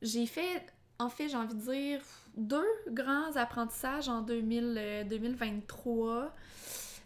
j'ai 0.00 0.26
fait, 0.26 0.64
en 0.98 1.08
fait, 1.08 1.28
j'ai 1.28 1.36
envie 1.36 1.54
de 1.54 1.60
dire, 1.60 2.00
deux 2.36 2.66
grands 2.88 3.34
apprentissages 3.36 4.08
en 4.08 4.22
2000, 4.22 5.06
2023. 5.08 6.32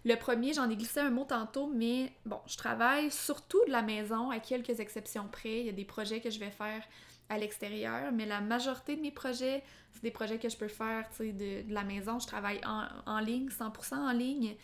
Le 0.04 0.14
premier, 0.14 0.54
j'en 0.54 0.68
ai 0.70 0.76
glissé 0.76 1.00
un 1.00 1.10
mot 1.10 1.24
tantôt, 1.24 1.66
mais 1.66 2.12
bon, 2.24 2.40
je 2.46 2.56
travaille 2.56 3.10
surtout 3.10 3.62
de 3.66 3.72
la 3.72 3.82
maison, 3.82 4.30
à 4.30 4.38
quelques 4.38 4.80
exceptions 4.80 5.28
près. 5.30 5.60
Il 5.60 5.66
y 5.66 5.68
a 5.68 5.72
des 5.72 5.84
projets 5.84 6.20
que 6.20 6.30
je 6.30 6.38
vais 6.38 6.50
faire 6.50 6.82
à 7.28 7.38
l'extérieur, 7.38 8.10
mais 8.12 8.26
la 8.26 8.40
majorité 8.40 8.96
de 8.96 9.02
mes 9.02 9.10
projets, 9.10 9.62
c'est 9.92 10.02
des 10.02 10.10
projets 10.10 10.38
que 10.38 10.48
je 10.48 10.56
peux 10.56 10.68
faire 10.68 11.08
de, 11.20 11.62
de 11.62 11.74
la 11.74 11.84
maison. 11.84 12.18
Je 12.18 12.26
travaille 12.26 12.60
en, 12.66 12.86
en 13.06 13.18
ligne, 13.20 13.48
100% 13.48 13.94
en 13.94 14.12
ligne. 14.12 14.56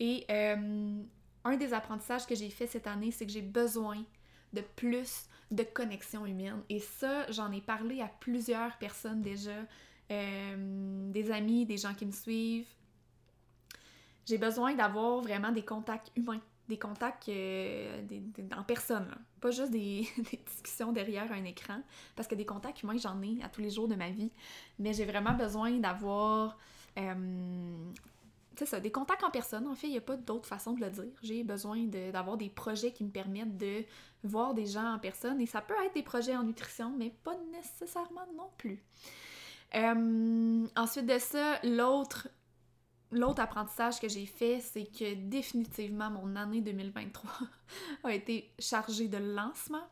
Et 0.00 0.24
euh, 0.30 1.02
un 1.44 1.56
des 1.56 1.72
apprentissages 1.72 2.26
que 2.26 2.34
j'ai 2.34 2.50
fait 2.50 2.66
cette 2.66 2.86
année, 2.86 3.10
c'est 3.10 3.26
que 3.26 3.32
j'ai 3.32 3.42
besoin 3.42 4.04
de 4.52 4.60
plus 4.60 5.26
de 5.50 5.62
connexion 5.62 6.26
humaine. 6.26 6.62
Et 6.68 6.80
ça, 6.80 7.30
j'en 7.30 7.52
ai 7.52 7.60
parlé 7.60 8.00
à 8.00 8.08
plusieurs 8.20 8.76
personnes 8.78 9.22
déjà, 9.22 9.50
euh, 10.10 11.10
des 11.10 11.30
amis, 11.30 11.64
des 11.64 11.76
gens 11.76 11.94
qui 11.94 12.06
me 12.06 12.12
suivent. 12.12 12.66
J'ai 14.30 14.38
besoin 14.38 14.74
d'avoir 14.74 15.22
vraiment 15.22 15.50
des 15.50 15.64
contacts 15.64 16.12
humains, 16.14 16.40
des 16.68 16.78
contacts 16.78 17.28
euh, 17.28 18.00
en 18.56 18.62
personne, 18.62 19.08
pas 19.40 19.50
juste 19.50 19.70
des, 19.72 20.08
discussions 20.46 20.92
derrière 20.92 21.32
un 21.32 21.42
écran, 21.42 21.80
parce 22.14 22.28
que 22.28 22.36
des 22.36 22.46
contacts 22.46 22.84
humains, 22.84 22.96
j'en 22.96 23.20
ai 23.22 23.42
à 23.42 23.48
tous 23.48 23.60
les 23.60 23.70
jours 23.70 23.88
de 23.88 23.96
ma 23.96 24.10
vie, 24.10 24.30
mais 24.78 24.92
j'ai 24.92 25.04
vraiment 25.04 25.32
besoin 25.32 25.72
d'avoir 25.78 26.56
c'est 28.54 28.66
ça, 28.66 28.78
des 28.78 28.92
contacts 28.92 29.24
en 29.24 29.30
personne. 29.30 29.66
En 29.66 29.74
fait, 29.74 29.86
il 29.86 29.92
n'y 29.92 29.98
a 29.98 30.02
pas 30.02 30.16
d'autre 30.16 30.46
façon 30.46 30.74
de 30.74 30.80
le 30.80 30.90
dire. 30.90 31.12
J'ai 31.22 31.42
besoin 31.42 31.86
d'avoir 31.86 32.36
des 32.36 32.50
projets 32.50 32.92
qui 32.92 33.04
me 33.04 33.10
permettent 33.10 33.56
de 33.56 33.84
voir 34.22 34.52
des 34.52 34.66
gens 34.66 34.94
en 34.94 34.98
personne. 34.98 35.40
Et 35.40 35.46
ça 35.46 35.62
peut 35.62 35.74
être 35.82 35.94
des 35.94 36.02
projets 36.02 36.36
en 36.36 36.42
nutrition, 36.42 36.92
mais 36.94 37.10
pas 37.24 37.36
nécessairement 37.52 38.26
non 38.36 38.50
plus. 38.58 38.84
Ensuite 39.72 41.06
de 41.06 41.18
ça, 41.18 41.58
l'autre 41.62 42.28
L'autre 43.12 43.40
apprentissage 43.40 44.00
que 44.00 44.08
j'ai 44.08 44.26
fait, 44.26 44.60
c'est 44.60 44.84
que 44.84 45.14
définitivement 45.14 46.10
mon 46.10 46.36
année 46.36 46.60
2023 46.60 47.30
a 48.04 48.12
été 48.12 48.52
chargée 48.58 49.08
de 49.08 49.18
lancements. 49.18 49.88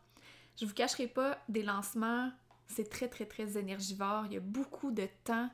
Je 0.60 0.66
vous 0.66 0.74
cacherai 0.74 1.06
pas, 1.06 1.38
des 1.48 1.62
lancements, 1.62 2.30
c'est 2.66 2.88
très 2.88 3.08
très 3.08 3.26
très 3.26 3.58
énergivore. 3.58 4.26
Il 4.26 4.34
y 4.34 4.36
a 4.36 4.40
beaucoup 4.40 4.92
de 4.92 5.08
temps. 5.24 5.48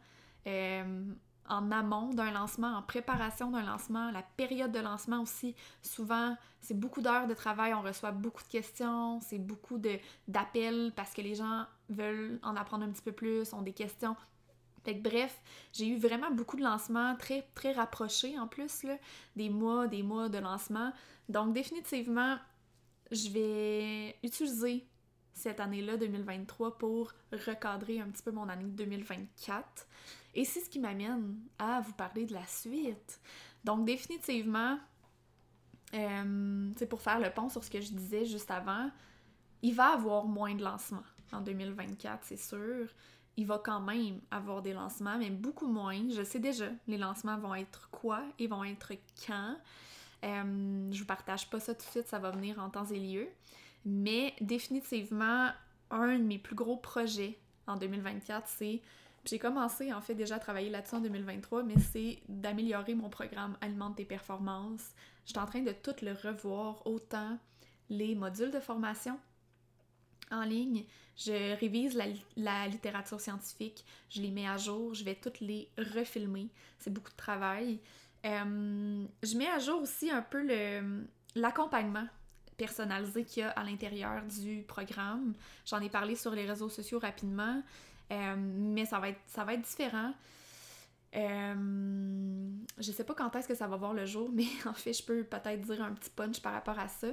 Euh, 0.46 1.14
en 1.48 1.70
amont 1.70 2.14
d'un 2.14 2.30
lancement, 2.30 2.74
en 2.74 2.82
préparation 2.82 3.50
d'un 3.50 3.62
lancement, 3.62 4.10
la 4.10 4.22
période 4.22 4.72
de 4.72 4.78
lancement 4.78 5.20
aussi. 5.20 5.54
Souvent, 5.82 6.36
c'est 6.60 6.78
beaucoup 6.78 7.02
d'heures 7.02 7.26
de 7.26 7.34
travail, 7.34 7.74
on 7.74 7.82
reçoit 7.82 8.12
beaucoup 8.12 8.42
de 8.42 8.48
questions, 8.48 9.20
c'est 9.20 9.38
beaucoup 9.38 9.78
d'appels 10.28 10.92
parce 10.96 11.12
que 11.12 11.20
les 11.20 11.34
gens 11.34 11.66
veulent 11.90 12.38
en 12.42 12.56
apprendre 12.56 12.84
un 12.84 12.88
petit 12.88 13.02
peu 13.02 13.12
plus, 13.12 13.52
ont 13.52 13.62
des 13.62 13.72
questions. 13.72 14.16
Fait 14.84 14.96
que 14.96 15.08
bref, 15.08 15.40
j'ai 15.72 15.88
eu 15.88 15.96
vraiment 15.96 16.30
beaucoup 16.30 16.56
de 16.56 16.62
lancements 16.62 17.16
très 17.16 17.42
très 17.54 17.72
rapprochés 17.72 18.38
en 18.38 18.46
plus, 18.46 18.84
des 19.34 19.48
mois, 19.48 19.86
des 19.86 20.02
mois 20.02 20.28
de 20.28 20.38
lancement. 20.38 20.92
Donc 21.28 21.54
définitivement, 21.54 22.36
je 23.10 23.30
vais 23.30 24.16
utiliser 24.22 24.86
cette 25.32 25.58
année-là, 25.58 25.96
2023, 25.96 26.78
pour 26.78 27.12
recadrer 27.32 28.00
un 28.00 28.08
petit 28.08 28.22
peu 28.22 28.30
mon 28.30 28.48
année 28.48 28.64
2024. 28.64 29.86
Et 30.34 30.44
c'est 30.44 30.60
ce 30.60 30.70
qui 30.70 30.78
m'amène 30.78 31.36
à 31.58 31.80
vous 31.80 31.92
parler 31.92 32.24
de 32.24 32.34
la 32.34 32.46
suite. 32.46 33.20
Donc 33.64 33.84
définitivement, 33.84 34.78
euh, 35.94 36.72
pour 36.88 37.00
faire 37.00 37.20
le 37.20 37.30
pont 37.30 37.48
sur 37.48 37.62
ce 37.64 37.70
que 37.70 37.80
je 37.80 37.90
disais 37.92 38.24
juste 38.24 38.50
avant, 38.50 38.90
il 39.62 39.74
va 39.74 39.94
avoir 39.94 40.24
moins 40.24 40.54
de 40.54 40.62
lancements 40.62 41.02
en 41.32 41.40
2024, 41.40 42.24
c'est 42.24 42.36
sûr. 42.36 42.88
Il 43.36 43.46
va 43.46 43.58
quand 43.58 43.80
même 43.80 44.20
avoir 44.30 44.62
des 44.62 44.72
lancements, 44.72 45.18
mais 45.18 45.30
beaucoup 45.30 45.66
moins. 45.66 46.08
Je 46.10 46.22
sais 46.22 46.38
déjà, 46.38 46.68
les 46.86 46.98
lancements 46.98 47.38
vont 47.38 47.54
être 47.54 47.88
quoi 47.90 48.22
et 48.38 48.46
vont 48.46 48.64
être 48.64 48.92
quand. 49.26 49.56
Euh, 50.24 50.88
je 50.92 50.98
vous 50.98 51.06
partage 51.06 51.50
pas 51.50 51.60
ça 51.60 51.74
tout 51.74 51.84
de 51.84 51.90
suite, 51.90 52.08
ça 52.08 52.18
va 52.18 52.30
venir 52.30 52.58
en 52.58 52.70
temps 52.70 52.86
et 52.86 52.98
lieu. 52.98 53.28
Mais 53.84 54.34
définitivement, 54.40 55.50
un 55.90 56.18
de 56.18 56.24
mes 56.24 56.38
plus 56.38 56.54
gros 56.54 56.76
projets 56.76 57.38
en 57.66 57.76
2024, 57.76 58.48
c'est 58.48 58.80
j'ai 59.24 59.38
commencé 59.38 59.92
en 59.92 60.02
fait 60.02 60.14
déjà 60.14 60.36
à 60.36 60.38
travailler 60.38 60.70
là-dessus 60.70 60.96
en 60.96 61.00
2023, 61.00 61.62
mais 61.62 61.78
c'est 61.92 62.18
d'améliorer 62.28 62.94
mon 62.94 63.08
programme 63.08 63.56
Alimente 63.60 63.96
tes 63.96 64.04
performances. 64.04 64.92
Je 65.24 65.30
suis 65.30 65.38
en 65.38 65.46
train 65.46 65.62
de 65.62 65.72
tout 65.72 65.94
le 66.02 66.12
revoir, 66.12 66.86
autant 66.86 67.38
les 67.88 68.14
modules 68.14 68.50
de 68.50 68.60
formation 68.60 69.18
en 70.30 70.42
ligne, 70.42 70.84
je 71.16 71.58
révise 71.58 72.00
la, 72.36 72.66
littérature 72.66 73.20
scientifique, 73.20 73.84
je 74.10 74.20
les 74.20 74.30
mets 74.30 74.48
à 74.48 74.56
jour, 74.56 74.94
je 74.94 75.04
vais 75.04 75.14
toutes 75.14 75.40
les 75.40 75.68
refilmer. 75.78 76.48
C'est 76.78 76.92
beaucoup 76.92 77.10
de 77.10 77.16
travail. 77.16 77.78
Euh, 78.24 79.04
je 79.22 79.36
mets 79.36 79.50
à 79.50 79.58
jour 79.58 79.82
aussi 79.82 80.10
un 80.10 80.22
peu 80.22 80.46
l'accompagnement 81.34 82.06
personnalisé 82.56 83.24
qu'il 83.24 83.42
y 83.42 83.46
a 83.46 83.50
à 83.50 83.64
l'intérieur 83.64 84.22
du 84.22 84.62
programme. 84.66 85.34
J'en 85.66 85.80
ai 85.80 85.88
parlé 85.88 86.16
sur 86.16 86.32
les 86.32 86.46
réseaux 86.46 86.68
sociaux 86.68 86.98
rapidement. 86.98 87.62
Euh, 88.12 88.34
mais 88.36 88.84
ça 88.84 88.98
va 88.98 89.08
être, 89.08 89.20
ça 89.26 89.44
va 89.44 89.54
être 89.54 89.62
différent. 89.62 90.12
Euh, 91.16 92.50
je 92.78 92.90
sais 92.90 93.04
pas 93.04 93.14
quand 93.14 93.34
est-ce 93.36 93.46
que 93.46 93.54
ça 93.54 93.68
va 93.68 93.76
voir 93.76 93.94
le 93.94 94.04
jour, 94.04 94.30
mais 94.34 94.46
en 94.66 94.72
fait, 94.72 94.92
je 94.92 95.02
peux 95.02 95.24
peut-être 95.24 95.60
dire 95.60 95.82
un 95.82 95.92
petit 95.92 96.10
punch 96.10 96.40
par 96.40 96.52
rapport 96.52 96.78
à 96.78 96.88
ça. 96.88 97.08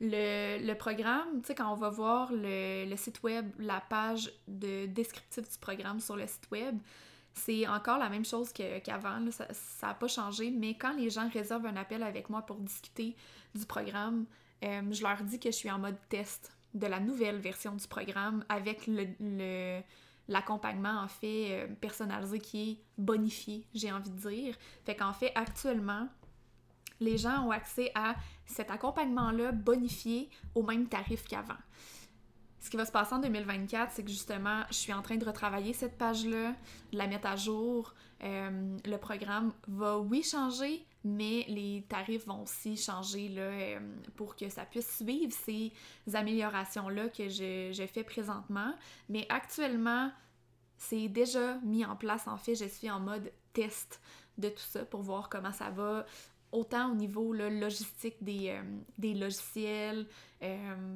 Le, 0.00 0.72
programme, 0.74 1.40
tu 1.42 1.48
sais, 1.48 1.54
quand 1.54 1.72
on 1.72 1.76
va 1.76 1.90
voir 1.90 2.30
le, 2.32 2.94
site 2.96 3.22
web, 3.22 3.50
la 3.58 3.80
page 3.80 4.32
de 4.46 4.86
descriptif 4.86 5.50
du 5.50 5.58
programme 5.58 6.00
sur 6.00 6.16
le 6.16 6.26
site 6.26 6.50
web, 6.50 6.78
c'est 7.32 7.66
encore 7.66 7.98
la 7.98 8.08
même 8.08 8.24
chose 8.24 8.52
qu'avant, 8.52 9.18
ça 9.30 9.46
n'a 9.86 9.94
pas 9.94 10.08
changé, 10.08 10.50
mais 10.50 10.74
quand 10.74 10.94
les 10.94 11.10
gens 11.10 11.28
réservent 11.28 11.66
un 11.66 11.76
appel 11.76 12.02
avec 12.02 12.28
moi 12.28 12.42
pour 12.42 12.56
discuter 12.56 13.16
du 13.54 13.64
programme, 13.66 14.26
euh, 14.64 14.82
je 14.90 15.02
leur 15.02 15.22
dis 15.22 15.38
que 15.38 15.50
je 15.50 15.56
suis 15.56 15.70
en 15.70 15.78
mode 15.78 15.96
test 16.08 16.52
de 16.74 16.86
la 16.86 17.00
nouvelle 17.00 17.38
version 17.38 17.74
du 17.74 17.86
programme 17.86 18.44
avec 18.48 18.86
le 18.86 19.80
l'accompagnement 20.30 21.02
en 21.02 21.08
fait 21.08 21.48
euh, 21.50 21.66
personnalisé 21.80 22.38
qui 22.38 22.70
est 22.70 22.78
bonifié, 22.96 23.66
j'ai 23.74 23.92
envie 23.92 24.10
de 24.10 24.28
dire. 24.30 24.56
Fait 24.86 24.94
qu'en 24.94 25.12
fait, 25.12 25.32
actuellement, 25.34 26.08
les 27.00 27.18
gens 27.18 27.46
ont 27.46 27.50
accès 27.50 27.90
à 27.94 28.14
cet 28.46 28.70
accompagnement-là 28.70 29.52
bonifié 29.52 30.30
au 30.54 30.62
même 30.62 30.86
tarif 30.86 31.24
qu'avant. 31.26 31.58
Ce 32.60 32.70
qui 32.70 32.76
va 32.76 32.84
se 32.84 32.92
passer 32.92 33.14
en 33.14 33.18
2024, 33.18 33.90
c'est 33.92 34.04
que 34.04 34.10
justement, 34.10 34.62
je 34.68 34.74
suis 34.74 34.92
en 34.92 35.02
train 35.02 35.16
de 35.16 35.24
retravailler 35.24 35.72
cette 35.72 35.98
page-là, 35.98 36.54
de 36.92 36.98
la 36.98 37.06
mettre 37.06 37.26
à 37.26 37.36
jour. 37.36 37.94
Euh, 38.22 38.76
le 38.84 38.96
programme 38.98 39.52
va, 39.66 39.98
oui, 39.98 40.22
changer, 40.22 40.86
mais 41.04 41.44
les 41.48 41.84
tarifs 41.88 42.26
vont 42.26 42.42
aussi 42.42 42.76
changer 42.76 43.28
là, 43.28 43.42
euh, 43.42 43.80
pour 44.16 44.36
que 44.36 44.48
ça 44.48 44.64
puisse 44.64 44.96
suivre 44.96 45.32
ces 45.32 45.72
améliorations-là 46.12 47.08
que 47.08 47.28
je, 47.28 47.70
je, 47.72 47.86
fais 47.86 48.04
présentement. 48.04 48.74
Mais 49.08 49.26
actuellement, 49.28 50.10
c'est 50.76 51.08
déjà 51.08 51.56
mis 51.58 51.84
en 51.84 51.96
place. 51.96 52.26
En 52.28 52.36
fait, 52.36 52.54
je 52.54 52.66
suis 52.66 52.90
en 52.90 53.00
mode 53.00 53.32
test 53.52 54.00
de 54.38 54.48
tout 54.48 54.62
ça 54.62 54.84
pour 54.84 55.02
voir 55.02 55.28
comment 55.28 55.52
ça 55.52 55.70
va, 55.70 56.04
autant 56.52 56.92
au 56.92 56.94
niveau 56.94 57.32
logistique 57.32 58.16
des, 58.22 58.58
des 58.98 59.14
logiciels, 59.14 60.06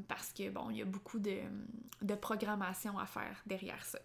parce 0.09 0.33
que 0.33 0.49
bon, 0.51 0.71
il 0.71 0.79
y 0.79 0.83
a 0.83 0.87
beaucoup 0.87 1.19
de, 1.19 1.38
de 2.03 2.14
programmation 2.14 2.99
à 2.99 3.07
faire 3.07 3.43
derrière 3.47 3.85
ça. 3.85 3.99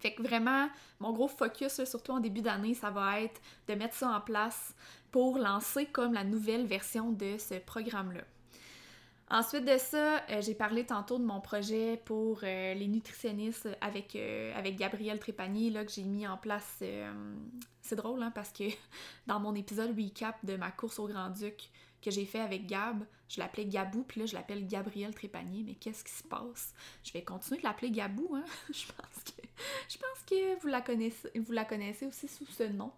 Fait 0.00 0.14
que 0.14 0.22
vraiment, 0.22 0.68
mon 0.98 1.12
gros 1.12 1.28
focus, 1.28 1.84
surtout 1.84 2.12
en 2.12 2.20
début 2.20 2.40
d'année, 2.40 2.72
ça 2.72 2.90
va 2.90 3.20
être 3.20 3.40
de 3.68 3.74
mettre 3.74 3.94
ça 3.94 4.08
en 4.08 4.20
place 4.20 4.74
pour 5.10 5.38
lancer 5.38 5.86
comme 5.86 6.12
la 6.14 6.24
nouvelle 6.24 6.66
version 6.66 7.12
de 7.12 7.36
ce 7.38 7.54
programme-là. 7.54 8.22
Ensuite 9.32 9.64
de 9.64 9.78
ça, 9.78 10.16
euh, 10.28 10.40
j'ai 10.40 10.54
parlé 10.54 10.84
tantôt 10.84 11.16
de 11.16 11.24
mon 11.24 11.40
projet 11.40 12.02
pour 12.04 12.40
euh, 12.42 12.74
les 12.74 12.88
nutritionnistes 12.88 13.68
avec, 13.80 14.16
euh, 14.16 14.52
avec 14.56 14.76
Gabriel 14.76 15.20
Trépanier 15.20 15.70
là, 15.70 15.84
que 15.84 15.92
j'ai 15.92 16.02
mis 16.02 16.26
en 16.26 16.36
place. 16.36 16.82
c'est 17.80 17.94
drôle 17.94 18.24
hein, 18.24 18.32
parce 18.34 18.50
que 18.50 18.64
dans 19.28 19.38
mon 19.38 19.54
épisode 19.54 19.96
recap 19.96 20.44
de 20.44 20.56
ma 20.56 20.72
course 20.72 20.98
au 20.98 21.06
Grand-Duc, 21.06 21.70
que 22.00 22.10
j'ai 22.10 22.24
fait 22.24 22.40
avec 22.40 22.66
Gab. 22.66 23.04
Je 23.28 23.38
l'appelais 23.38 23.66
Gabou, 23.66 24.02
puis 24.02 24.20
là, 24.20 24.26
je 24.26 24.34
l'appelle 24.34 24.66
Gabriel 24.66 25.14
Trépanier. 25.14 25.62
Mais 25.64 25.74
qu'est-ce 25.74 26.04
qui 26.04 26.12
se 26.12 26.24
passe? 26.24 26.74
Je 27.04 27.12
vais 27.12 27.22
continuer 27.22 27.60
de 27.60 27.64
l'appeler 27.64 27.90
Gabou, 27.90 28.34
hein? 28.34 28.44
je 28.72 28.86
pense 28.86 30.24
que, 30.26 30.60
vous, 30.60 30.68
la 30.68 30.80
connaissez, 30.80 31.30
vous 31.38 31.52
la 31.52 31.64
connaissez 31.64 32.06
aussi 32.06 32.28
sous 32.28 32.46
ce 32.46 32.64
nom. 32.64 32.92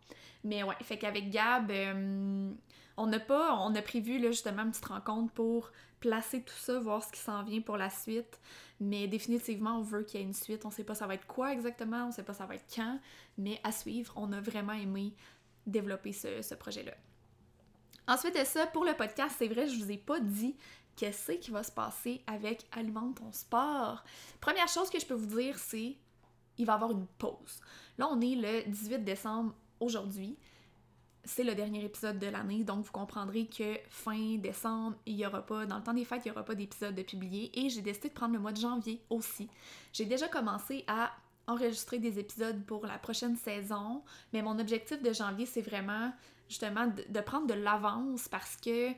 Mais 0.44 0.62
ouais, 0.62 0.74
fait 0.82 0.98
qu'avec 0.98 1.30
Gab, 1.30 1.70
euh, 1.70 2.52
on 2.96 3.06
n'a 3.06 3.20
pas, 3.20 3.56
on 3.56 3.74
a 3.74 3.82
prévu 3.82 4.18
là, 4.18 4.30
justement 4.30 4.62
une 4.62 4.70
petite 4.70 4.86
rencontre 4.86 5.32
pour 5.32 5.70
placer 6.00 6.42
tout 6.42 6.54
ça, 6.56 6.78
voir 6.78 7.02
ce 7.02 7.12
qui 7.12 7.20
s'en 7.20 7.42
vient 7.44 7.60
pour 7.60 7.76
la 7.76 7.90
suite. 7.90 8.40
Mais 8.80 9.06
définitivement, 9.06 9.78
on 9.78 9.82
veut 9.82 10.02
qu'il 10.02 10.20
y 10.20 10.22
ait 10.22 10.26
une 10.26 10.34
suite. 10.34 10.64
On 10.64 10.70
sait 10.70 10.84
pas 10.84 10.94
ça 10.94 11.06
va 11.06 11.14
être 11.14 11.26
quoi 11.26 11.52
exactement, 11.52 12.08
on 12.08 12.12
sait 12.12 12.24
pas 12.24 12.34
ça 12.34 12.46
va 12.46 12.56
être 12.56 12.66
quand, 12.74 12.98
mais 13.38 13.60
à 13.62 13.70
suivre, 13.70 14.12
on 14.16 14.32
a 14.32 14.40
vraiment 14.40 14.72
aimé 14.72 15.14
développer 15.66 16.12
ce 16.12 16.54
projet-là. 16.54 16.94
Ensuite 18.08 18.38
de 18.38 18.44
ça, 18.44 18.66
pour 18.66 18.84
le 18.84 18.94
podcast, 18.94 19.36
c'est 19.38 19.48
vrai, 19.48 19.68
je 19.68 19.76
vous 19.76 19.90
ai 19.90 19.96
pas 19.96 20.20
dit 20.20 20.56
qu'est-ce 20.96 21.32
qui 21.32 21.50
va 21.50 21.62
se 21.62 21.72
passer 21.72 22.22
avec 22.26 22.66
Alimente 22.72 23.16
ton 23.16 23.32
sport. 23.32 24.02
Première 24.40 24.68
chose 24.68 24.90
que 24.90 24.98
je 24.98 25.06
peux 25.06 25.14
vous 25.14 25.38
dire, 25.38 25.58
c'est 25.58 25.96
il 26.58 26.66
va 26.66 26.72
y 26.72 26.76
avoir 26.76 26.90
une 26.90 27.06
pause. 27.18 27.60
Là, 27.98 28.08
on 28.10 28.20
est 28.20 28.34
le 28.34 28.70
18 28.70 29.04
décembre 29.04 29.54
aujourd'hui. 29.80 30.36
C'est 31.24 31.44
le 31.44 31.54
dernier 31.54 31.84
épisode 31.84 32.18
de 32.18 32.26
l'année, 32.26 32.64
donc 32.64 32.84
vous 32.84 32.90
comprendrez 32.90 33.46
que 33.46 33.78
fin 33.88 34.36
décembre, 34.38 34.96
il 35.06 35.14
y 35.14 35.24
aura 35.24 35.46
pas, 35.46 35.66
dans 35.66 35.76
le 35.76 35.82
temps 35.82 35.94
des 35.94 36.04
fêtes, 36.04 36.22
il 36.24 36.28
y 36.28 36.30
aura 36.32 36.44
pas 36.44 36.56
d'épisode 36.56 36.96
de 36.96 37.02
publié 37.02 37.50
et 37.54 37.70
j'ai 37.70 37.80
décidé 37.80 38.08
de 38.08 38.14
prendre 38.14 38.34
le 38.34 38.40
mois 38.40 38.50
de 38.50 38.60
janvier 38.60 39.00
aussi. 39.08 39.48
J'ai 39.92 40.04
déjà 40.04 40.26
commencé 40.26 40.84
à 40.88 41.12
enregistrer 41.46 41.98
des 41.98 42.18
épisodes 42.18 42.64
pour 42.64 42.86
la 42.86 42.98
prochaine 42.98 43.36
saison, 43.36 44.02
mais 44.32 44.42
mon 44.42 44.58
objectif 44.58 45.02
de 45.02 45.12
janvier, 45.12 45.46
c'est 45.46 45.62
vraiment 45.62 46.12
justement 46.48 46.86
de, 46.86 47.20
prendre 47.20 47.46
de 47.46 47.54
l'avance 47.54 48.28
parce 48.28 48.56
que 48.56 48.90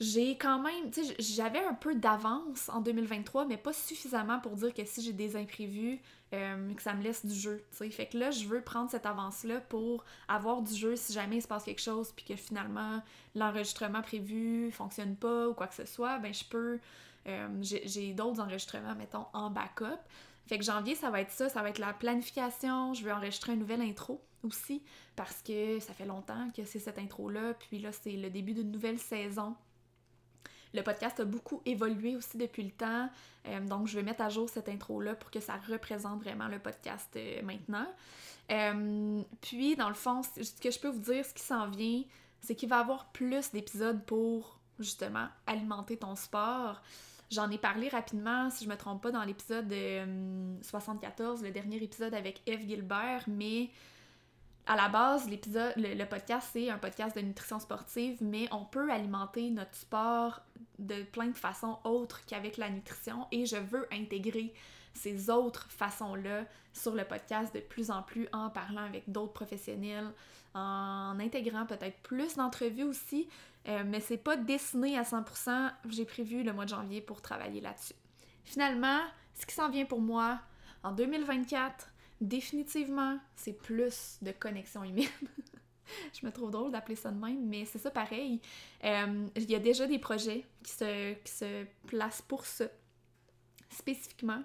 j'ai 0.00 0.36
quand 0.36 0.58
même, 0.58 0.90
tu 0.90 1.04
sais, 1.04 1.14
j'avais 1.18 1.64
un 1.64 1.74
peu 1.74 1.94
d'avance 1.94 2.68
en 2.68 2.80
2023, 2.80 3.46
mais 3.46 3.56
pas 3.56 3.72
suffisamment 3.72 4.40
pour 4.40 4.52
dire 4.52 4.74
que 4.74 4.84
si 4.84 5.02
j'ai 5.02 5.12
des 5.12 5.36
imprévus, 5.36 6.00
euh, 6.32 6.74
que 6.74 6.82
ça 6.82 6.94
me 6.94 7.02
laisse 7.02 7.24
du 7.24 7.34
jeu, 7.34 7.62
tu 7.70 7.76
sais. 7.76 7.90
Fait 7.90 8.06
que 8.06 8.18
là, 8.18 8.32
je 8.32 8.46
veux 8.46 8.60
prendre 8.60 8.90
cette 8.90 9.06
avance-là 9.06 9.60
pour 9.60 10.04
avoir 10.26 10.62
du 10.62 10.74
jeu 10.74 10.96
si 10.96 11.12
jamais 11.12 11.36
il 11.36 11.42
se 11.42 11.46
passe 11.46 11.64
quelque 11.64 11.80
chose, 11.82 12.10
puis 12.12 12.24
que 12.24 12.34
finalement, 12.34 13.02
l'enregistrement 13.36 14.02
prévu 14.02 14.72
fonctionne 14.72 15.14
pas 15.14 15.48
ou 15.48 15.54
quoi 15.54 15.68
que 15.68 15.74
ce 15.74 15.86
soit, 15.86 16.18
ben 16.18 16.34
je 16.34 16.44
peux, 16.44 16.80
euh, 17.28 17.48
j'ai 17.60 18.14
d'autres 18.14 18.40
enregistrements, 18.40 18.96
mettons, 18.96 19.26
en 19.32 19.48
backup. 19.50 20.00
Fait 20.46 20.58
que 20.58 20.64
janvier, 20.64 20.94
ça 20.94 21.10
va 21.10 21.20
être 21.20 21.30
ça, 21.30 21.48
ça 21.48 21.62
va 21.62 21.70
être 21.70 21.78
la 21.78 21.92
planification, 21.92 22.94
je 22.94 23.02
veux 23.04 23.12
enregistrer 23.12 23.52
un 23.52 23.56
nouvel 23.56 23.80
intro 23.80 24.22
aussi, 24.42 24.82
parce 25.16 25.42
que 25.42 25.80
ça 25.80 25.94
fait 25.94 26.04
longtemps 26.04 26.50
que 26.54 26.64
c'est 26.64 26.78
cette 26.78 26.98
intro-là, 26.98 27.54
puis 27.54 27.78
là, 27.78 27.92
c'est 27.92 28.12
le 28.12 28.28
début 28.28 28.52
d'une 28.52 28.70
nouvelle 28.70 28.98
saison. 28.98 29.56
Le 30.74 30.82
podcast 30.82 31.20
a 31.20 31.24
beaucoup 31.24 31.62
évolué 31.64 32.16
aussi 32.16 32.36
depuis 32.36 32.64
le 32.64 32.72
temps, 32.72 33.08
euh, 33.46 33.60
donc 33.60 33.86
je 33.86 33.96
vais 33.96 34.02
mettre 34.02 34.22
à 34.22 34.28
jour 34.28 34.48
cette 34.48 34.68
intro-là 34.68 35.14
pour 35.14 35.30
que 35.30 35.40
ça 35.40 35.54
représente 35.68 36.20
vraiment 36.20 36.48
le 36.48 36.58
podcast 36.58 37.08
euh, 37.16 37.42
maintenant. 37.42 37.86
Euh, 38.50 39.22
puis, 39.40 39.76
dans 39.76 39.88
le 39.88 39.94
fond, 39.94 40.22
ce 40.22 40.60
que 40.60 40.70
je 40.70 40.78
peux 40.78 40.88
vous 40.88 41.00
dire, 41.00 41.24
ce 41.24 41.32
qui 41.32 41.42
s'en 41.42 41.68
vient, 41.68 42.02
c'est 42.40 42.54
qu'il 42.54 42.68
va 42.68 42.78
y 42.78 42.80
avoir 42.80 43.06
plus 43.12 43.52
d'épisodes 43.52 44.04
pour 44.04 44.58
justement 44.78 45.28
alimenter 45.46 45.96
ton 45.96 46.14
sport. 46.16 46.82
J'en 47.30 47.50
ai 47.50 47.58
parlé 47.58 47.88
rapidement, 47.88 48.50
si 48.50 48.64
je 48.64 48.68
me 48.68 48.76
trompe 48.76 49.02
pas, 49.02 49.10
dans 49.10 49.24
l'épisode 49.24 49.72
74, 50.62 51.42
le 51.42 51.50
dernier 51.50 51.82
épisode 51.82 52.14
avec 52.14 52.42
Eve 52.46 52.68
Gilbert, 52.68 53.24
mais 53.26 53.70
à 54.66 54.76
la 54.76 54.88
base, 54.88 55.28
l'épisode, 55.28 55.74
le, 55.76 56.04
podcast, 56.04 56.48
c'est 56.52 56.70
un 56.70 56.78
podcast 56.78 57.14
de 57.16 57.20
nutrition 57.20 57.58
sportive, 57.60 58.16
mais 58.22 58.48
on 58.50 58.64
peut 58.64 58.90
alimenter 58.90 59.50
notre 59.50 59.74
sport 59.74 60.40
de 60.78 61.02
plein 61.02 61.26
de 61.26 61.36
façons 61.36 61.78
autres 61.84 62.24
qu'avec 62.26 62.56
la 62.56 62.70
nutrition 62.70 63.26
et 63.30 63.44
je 63.44 63.56
veux 63.56 63.86
intégrer 63.92 64.54
ces 64.94 65.28
autres 65.28 65.66
façons-là 65.70 66.44
sur 66.72 66.94
le 66.94 67.04
podcast 67.04 67.54
de 67.54 67.60
plus 67.60 67.90
en 67.90 68.02
plus 68.02 68.26
en 68.32 68.48
parlant 68.48 68.84
avec 68.84 69.10
d'autres 69.10 69.32
professionnels, 69.32 70.10
en 70.54 71.18
intégrant 71.20 71.66
peut-être 71.66 71.98
plus 72.02 72.36
d'entrevues 72.36 72.84
aussi, 72.84 73.28
euh, 73.68 73.82
mais 73.86 74.00
c'est 74.00 74.18
pas 74.18 74.36
dessiné 74.36 74.98
à 74.98 75.02
100%. 75.02 75.72
J'ai 75.88 76.04
prévu 76.04 76.42
le 76.42 76.52
mois 76.52 76.64
de 76.64 76.70
janvier 76.70 77.00
pour 77.00 77.22
travailler 77.22 77.60
là-dessus. 77.60 77.94
Finalement, 78.44 79.00
ce 79.34 79.46
qui 79.46 79.54
s'en 79.54 79.70
vient 79.70 79.86
pour 79.86 80.00
moi 80.00 80.40
en 80.82 80.92
2024, 80.92 81.88
définitivement, 82.20 83.18
c'est 83.36 83.54
plus 83.54 84.18
de 84.22 84.32
connexion 84.32 84.84
humaine. 84.84 85.08
je 86.12 86.26
me 86.26 86.32
trouve 86.32 86.50
drôle 86.50 86.72
d'appeler 86.72 86.96
ça 86.96 87.10
de 87.10 87.18
même, 87.18 87.46
mais 87.46 87.64
c'est 87.64 87.78
ça 87.78 87.90
pareil. 87.90 88.40
Euh, 88.84 89.26
il 89.36 89.50
y 89.50 89.54
a 89.54 89.58
déjà 89.58 89.86
des 89.86 89.98
projets 89.98 90.44
qui 90.62 90.72
se, 90.72 91.14
se 91.24 91.64
placent 91.86 92.22
pour 92.22 92.44
ça, 92.44 92.66
spécifiquement. 93.70 94.42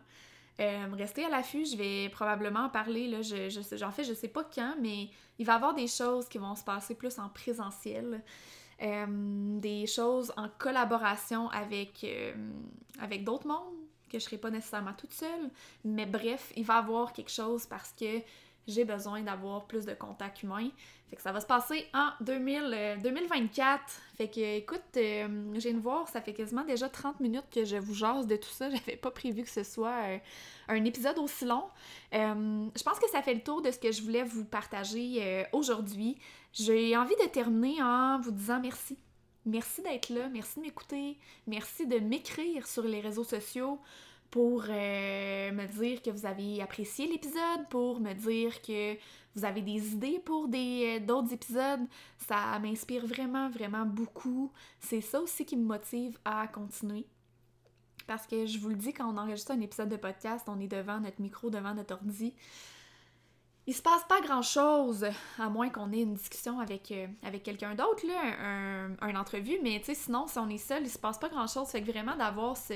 Euh, 0.60 0.88
restez 0.94 1.24
à 1.24 1.30
l'affût, 1.30 1.66
je 1.66 1.78
vais 1.78 2.10
probablement 2.10 2.66
en 2.66 2.70
parler, 2.70 3.08
là, 3.08 3.22
je, 3.22 3.50
je, 3.50 3.78
j'en 3.78 3.92
fais, 3.92 4.04
je 4.04 4.14
sais 4.14 4.28
pas 4.28 4.44
quand, 4.44 4.76
mais 4.82 5.10
il 5.38 5.46
va 5.46 5.54
y 5.54 5.56
avoir 5.56 5.74
des 5.74 5.88
choses 5.88 6.28
qui 6.28 6.38
vont 6.38 6.56
se 6.56 6.64
passer 6.64 6.96
plus 6.96 7.18
en 7.18 7.30
présentiel. 7.30 8.22
Euh, 8.82 9.60
des 9.60 9.86
choses 9.88 10.32
en 10.38 10.48
collaboration 10.58 11.50
avec, 11.50 12.06
avec 13.00 13.26
d'autres 13.26 13.46
mondes, 13.46 13.76
que 14.10 14.20
je 14.20 14.24
serai 14.24 14.38
pas 14.38 14.50
nécessairement 14.50 14.94
toute 14.94 15.12
seule, 15.12 15.50
mais 15.84 16.06
bref, 16.06 16.54
il 16.56 16.63
va 16.65 16.76
y 16.76 16.78
avoir 16.78 17.13
quelque 17.13 17.32
chose 17.32 17.65
parce 17.65 17.92
que 17.92 18.22
j'ai 18.70 18.86
besoin 18.86 19.22
d'avoir 19.22 19.66
plus 19.66 19.86
de 19.86 19.94
contact 19.94 20.44
humain. 20.44 20.70
Fait 21.10 21.16
que 21.16 21.22
ça 21.22 21.32
va 21.32 21.42
se 21.42 21.48
passer 21.48 21.88
en 21.94 22.10
2000, 22.22 23.00
2024. 23.02 23.82
Euh, 23.82 23.86
fait 24.16 24.28
que, 24.30 24.58
écoute, 24.58 24.82
euh, 24.98 25.28
viens 25.54 25.74
de 25.74 25.80
voir, 25.80 26.08
ça 26.08 26.22
fait 26.22 26.34
quasiment 26.34 26.64
déjà 26.64 26.88
30 26.88 27.20
minutes 27.20 27.50
que 27.52 27.66
je 27.66 27.78
vous 27.78 27.96
jase 27.96 28.28
de 28.28 28.36
tout 28.36 28.50
ça. 28.50 28.70
J'avais 28.76 28.96
pas 28.96 29.10
prévu 29.10 29.44
que 29.44 29.50
ce 29.50 29.64
soit 29.64 30.04
euh, 30.06 30.18
un 30.68 30.86
épisode 30.86 31.18
aussi 31.18 31.46
long. 31.46 31.66
je 32.14 32.84
pense 32.84 33.00
que 33.00 33.10
ça 33.12 33.24
fait 33.24 33.34
le 33.34 33.42
tour 33.42 33.62
de 33.62 33.72
ce 33.72 33.80
que 33.80 33.92
je 33.92 34.04
voulais 34.04 34.24
vous 34.24 34.46
partager 34.46 35.48
aujourd'hui. 35.52 36.18
J'ai 36.54 36.96
envie 36.96 37.16
de 37.24 37.28
terminer 37.28 37.82
en 37.82 38.20
vous 38.20 38.32
disant 38.32 38.60
merci. 38.60 38.98
Merci 39.46 39.82
d'être 39.82 40.10
là, 40.10 40.30
merci 40.30 40.60
de 40.60 40.66
m'écouter, 40.66 41.18
merci 41.48 41.88
de 41.88 41.98
m'écrire 41.98 42.68
sur 42.68 42.84
les 42.84 43.00
réseaux 43.00 43.24
sociaux 43.24 43.80
pour 44.32 44.63
euh, 44.70 45.52
me 45.52 45.65
dire 45.65 46.02
que 46.02 46.12
vous 46.12 46.26
avez 46.26 46.62
apprécié 46.62 47.08
l'épisode, 47.08 47.68
pour 47.70 48.00
me 48.00 48.13
dire 48.13 48.62
que 48.62 48.96
vous 49.36 49.46
avez 49.46 49.62
des 49.62 49.94
idées 49.94 50.20
pour 50.24 50.48
euh, 50.54 51.00
d'autres 51.00 51.34
épisodes. 51.34 51.82
Ça 52.28 52.58
m'inspire 52.60 53.06
vraiment, 53.06 53.50
vraiment 53.50 53.86
beaucoup. 53.86 54.52
C'est 54.80 55.02
ça 55.02 55.22
aussi 55.22 55.46
qui 55.46 55.58
me 55.58 55.65
motive 55.65 56.18
à 56.26 56.48
continuer. 56.48 57.06
Parce 58.08 58.26
que 58.26 58.46
je 58.46 58.60
vous 58.60 58.70
le 58.70 58.76
dis, 58.76 58.94
quand 58.94 59.12
on 59.12 59.18
enregistre 59.18 59.52
un 59.52 59.62
épisode 59.62 59.89
de 59.89 59.98
podcast, 59.98 60.46
on 60.48 60.60
est 60.60 60.68
devant 60.68 61.00
notre 61.00 61.22
micro, 61.22 61.50
devant 61.50 61.74
notre 61.74 61.96
ordi 61.96 62.34
il 63.70 63.76
se 63.76 63.84
passe 63.84 64.04
pas 64.10 64.20
grand 64.22 64.42
chose, 64.42 65.06
à 65.38 65.48
moins 65.48 65.70
qu'on 65.70 65.92
ait 65.92 66.02
une 66.02 66.15
discussion 66.15 66.60
avec, 66.60 66.92
euh, 66.92 67.08
quelqu'un 67.44 67.76
d'autre, 67.76 68.04
là, 68.08 68.96
un, 69.00 69.15
entrevue, 69.15 69.60
mais 69.62 69.80
sinon, 69.94 70.26
si 70.26 70.39
on 70.39 70.50
est 70.50 70.58
seul, 70.58 70.82
il 70.82 70.89
se 70.89 70.98
passe 70.98 71.20
pas 71.20 71.30
grand 71.30 71.46
chose. 71.46 71.68
Fait 71.68 71.82
vraiment 71.82 72.15
d'avoir 72.15 72.58
ce, 72.58 72.74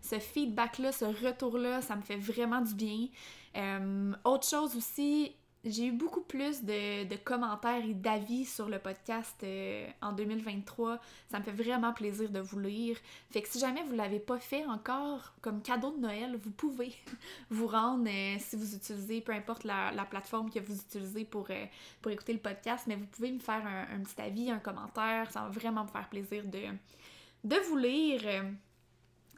ce 0.00 0.18
feedback-là, 0.18 0.92
ce 0.92 1.04
retour-là, 1.04 1.82
ça 1.82 1.96
me 1.96 2.02
fait 2.02 2.16
vraiment 2.16 2.60
du 2.60 2.74
bien. 2.74 3.08
Euh, 3.56 4.12
autre 4.24 4.46
chose 4.48 4.76
aussi, 4.76 5.32
j'ai 5.64 5.86
eu 5.86 5.92
beaucoup 5.92 6.20
plus 6.20 6.62
de, 6.64 7.16
commentaires 7.16 7.84
et 7.84 7.94
d'avis 7.94 8.44
sur 8.44 8.68
le 8.68 8.78
podcast 8.78 9.36
euh, 9.42 9.88
en 10.00 10.12
2023. 10.12 11.00
Ça 11.30 11.40
me 11.40 11.44
fait 11.44 11.52
vraiment 11.52 11.92
plaisir 11.92 12.30
de 12.30 12.40
vous 12.40 12.60
lire. 12.60 12.96
Fait 13.30 13.42
que 13.42 13.48
si 13.48 13.58
jamais 13.58 13.82
vous 13.82 13.92
ne 13.92 13.96
l'avez 13.96 14.20
pas 14.20 14.38
fait 14.38 14.64
encore 14.66 15.34
comme 15.40 15.60
cadeau 15.60 15.90
de 15.90 15.98
Noël, 16.00 16.38
vous 16.40 16.52
pouvez 16.52 16.92
vous 17.50 17.66
rendre 17.66 18.08
euh, 18.08 18.36
si 18.38 18.56
vous 18.56 18.74
utilisez, 18.74 19.20
peu 19.20 19.32
importe 19.32 19.64
la, 19.64 19.92
plateforme 20.08 20.50
que 20.50 20.60
vous 20.60 20.76
utilisez 20.76 21.24
pour, 21.24 21.48
écouter 21.50 22.32
le 22.32 22.38
podcast, 22.38 22.84
mais 22.86 22.96
vous 22.96 23.06
pouvez 23.06 23.32
me 23.32 23.40
faire 23.40 23.62
un, 23.66 24.00
petit 24.00 24.22
avis, 24.22 24.50
un 24.50 24.58
commentaire. 24.58 25.30
Ça 25.30 25.40
va 25.42 25.48
vraiment 25.48 25.84
me 25.84 25.88
faire 25.88 26.08
plaisir 26.08 26.44
de 26.46 27.56
vous 27.68 27.76
lire. 27.76 28.22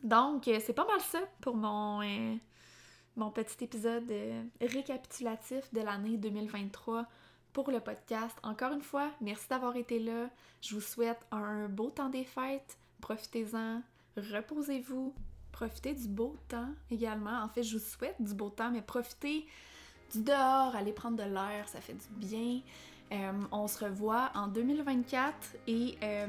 Donc, 0.03 0.45
c'est 0.45 0.73
pas 0.73 0.87
mal 0.87 1.01
ça 1.01 1.21
pour 1.41 1.57
mon 1.57 2.03
mon 3.17 3.31
petit 3.31 3.65
épisode 3.65 4.11
euh, 4.11 4.43
récapitulatif 4.61 5.73
de 5.73 5.81
l'année 5.81 6.17
2023 6.17 7.07
pour 7.53 7.71
le 7.71 7.81
podcast. 7.81 8.37
Encore 8.43 8.73
une 8.73 8.83
fois, 8.83 9.11
merci 9.21 9.49
d'avoir 9.49 9.77
été 9.77 9.99
là. 9.99 10.31
Je 10.63 10.75
vous 10.75 10.81
souhaite 10.81 11.21
un 11.31 11.69
beau 11.69 11.91
temps 11.91 12.09
des 12.09 12.25
fêtes. 12.25 12.79
Profitez-en, 13.01 13.83
reposez-vous, 14.17 15.15
profitez 15.53 15.95
du 15.95 16.09
beau 16.09 16.37
temps 16.49 16.71
également. 16.91 17.43
En 17.43 17.49
fait, 17.49 17.63
je 17.63 17.77
vous 17.77 17.85
souhaite 17.85 18.17
du 18.21 18.35
beau 18.35 18.51
temps, 18.51 18.71
mais 18.71 18.83
profitez 18.83 19.47
du 20.13 20.23
dehors, 20.23 20.75
allez 20.75 20.93
prendre 20.93 21.17
de 21.17 21.29
l'air, 21.29 21.69
ça 21.69 21.81
fait 21.81 21.95
du 21.95 22.27
bien. 22.27 22.61
Euh, 23.13 23.33
on 23.51 23.67
se 23.67 23.85
revoit 23.85 24.31
en 24.35 24.47
2024 24.47 25.57
et 25.67 25.99
euh, 26.03 26.27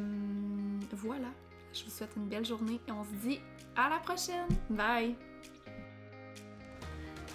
voilà. 0.92 1.28
Je 1.74 1.86
vous 1.86 1.90
souhaite 1.90 2.12
une 2.18 2.28
belle 2.28 2.46
journée 2.46 2.82
et 2.88 2.92
on 2.92 3.04
se 3.04 3.28
dit 3.28 3.40
à 3.76 3.90
la 3.90 3.98
prochaine. 4.00 4.48
Bye! 4.70 5.16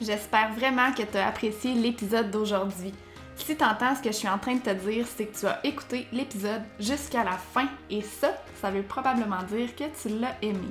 J'espère 0.00 0.52
vraiment 0.52 0.92
que 0.92 1.02
tu 1.02 1.16
as 1.16 1.28
apprécié 1.28 1.72
l'épisode 1.72 2.30
d'aujourd'hui. 2.30 2.92
Si 3.36 3.56
tu 3.56 3.64
entends 3.64 3.94
ce 3.94 4.02
que 4.02 4.10
je 4.10 4.16
suis 4.16 4.28
en 4.28 4.38
train 4.38 4.54
de 4.54 4.60
te 4.60 4.70
dire, 4.70 5.06
c'est 5.06 5.26
que 5.26 5.38
tu 5.38 5.46
as 5.46 5.64
écouté 5.64 6.06
l'épisode 6.12 6.62
jusqu'à 6.78 7.24
la 7.24 7.32
fin 7.32 7.68
et 7.88 8.02
ça, 8.02 8.34
ça 8.60 8.70
veut 8.70 8.82
probablement 8.82 9.42
dire 9.44 9.74
que 9.74 9.84
tu 9.84 10.08
l'as 10.18 10.36
aimé. 10.42 10.68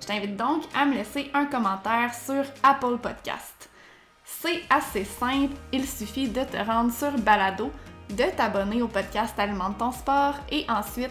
Je 0.00 0.06
t'invite 0.06 0.36
donc 0.36 0.64
à 0.74 0.84
me 0.84 0.94
laisser 0.94 1.30
un 1.34 1.46
commentaire 1.46 2.12
sur 2.14 2.44
Apple 2.62 2.98
Podcast. 3.00 3.70
C'est 4.24 4.62
assez 4.70 5.04
simple, 5.04 5.54
il 5.72 5.86
suffit 5.86 6.28
de 6.28 6.42
te 6.42 6.56
rendre 6.56 6.92
sur 6.92 7.12
Balado, 7.18 7.70
de 8.10 8.36
t'abonner 8.36 8.82
au 8.82 8.88
podcast 8.88 9.38
Alimente 9.38 9.78
ton 9.78 9.92
sport 9.92 10.34
et 10.50 10.64
ensuite 10.68 11.10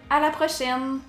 à 0.11 0.19
la 0.19 0.29
prochaine! 0.29 0.99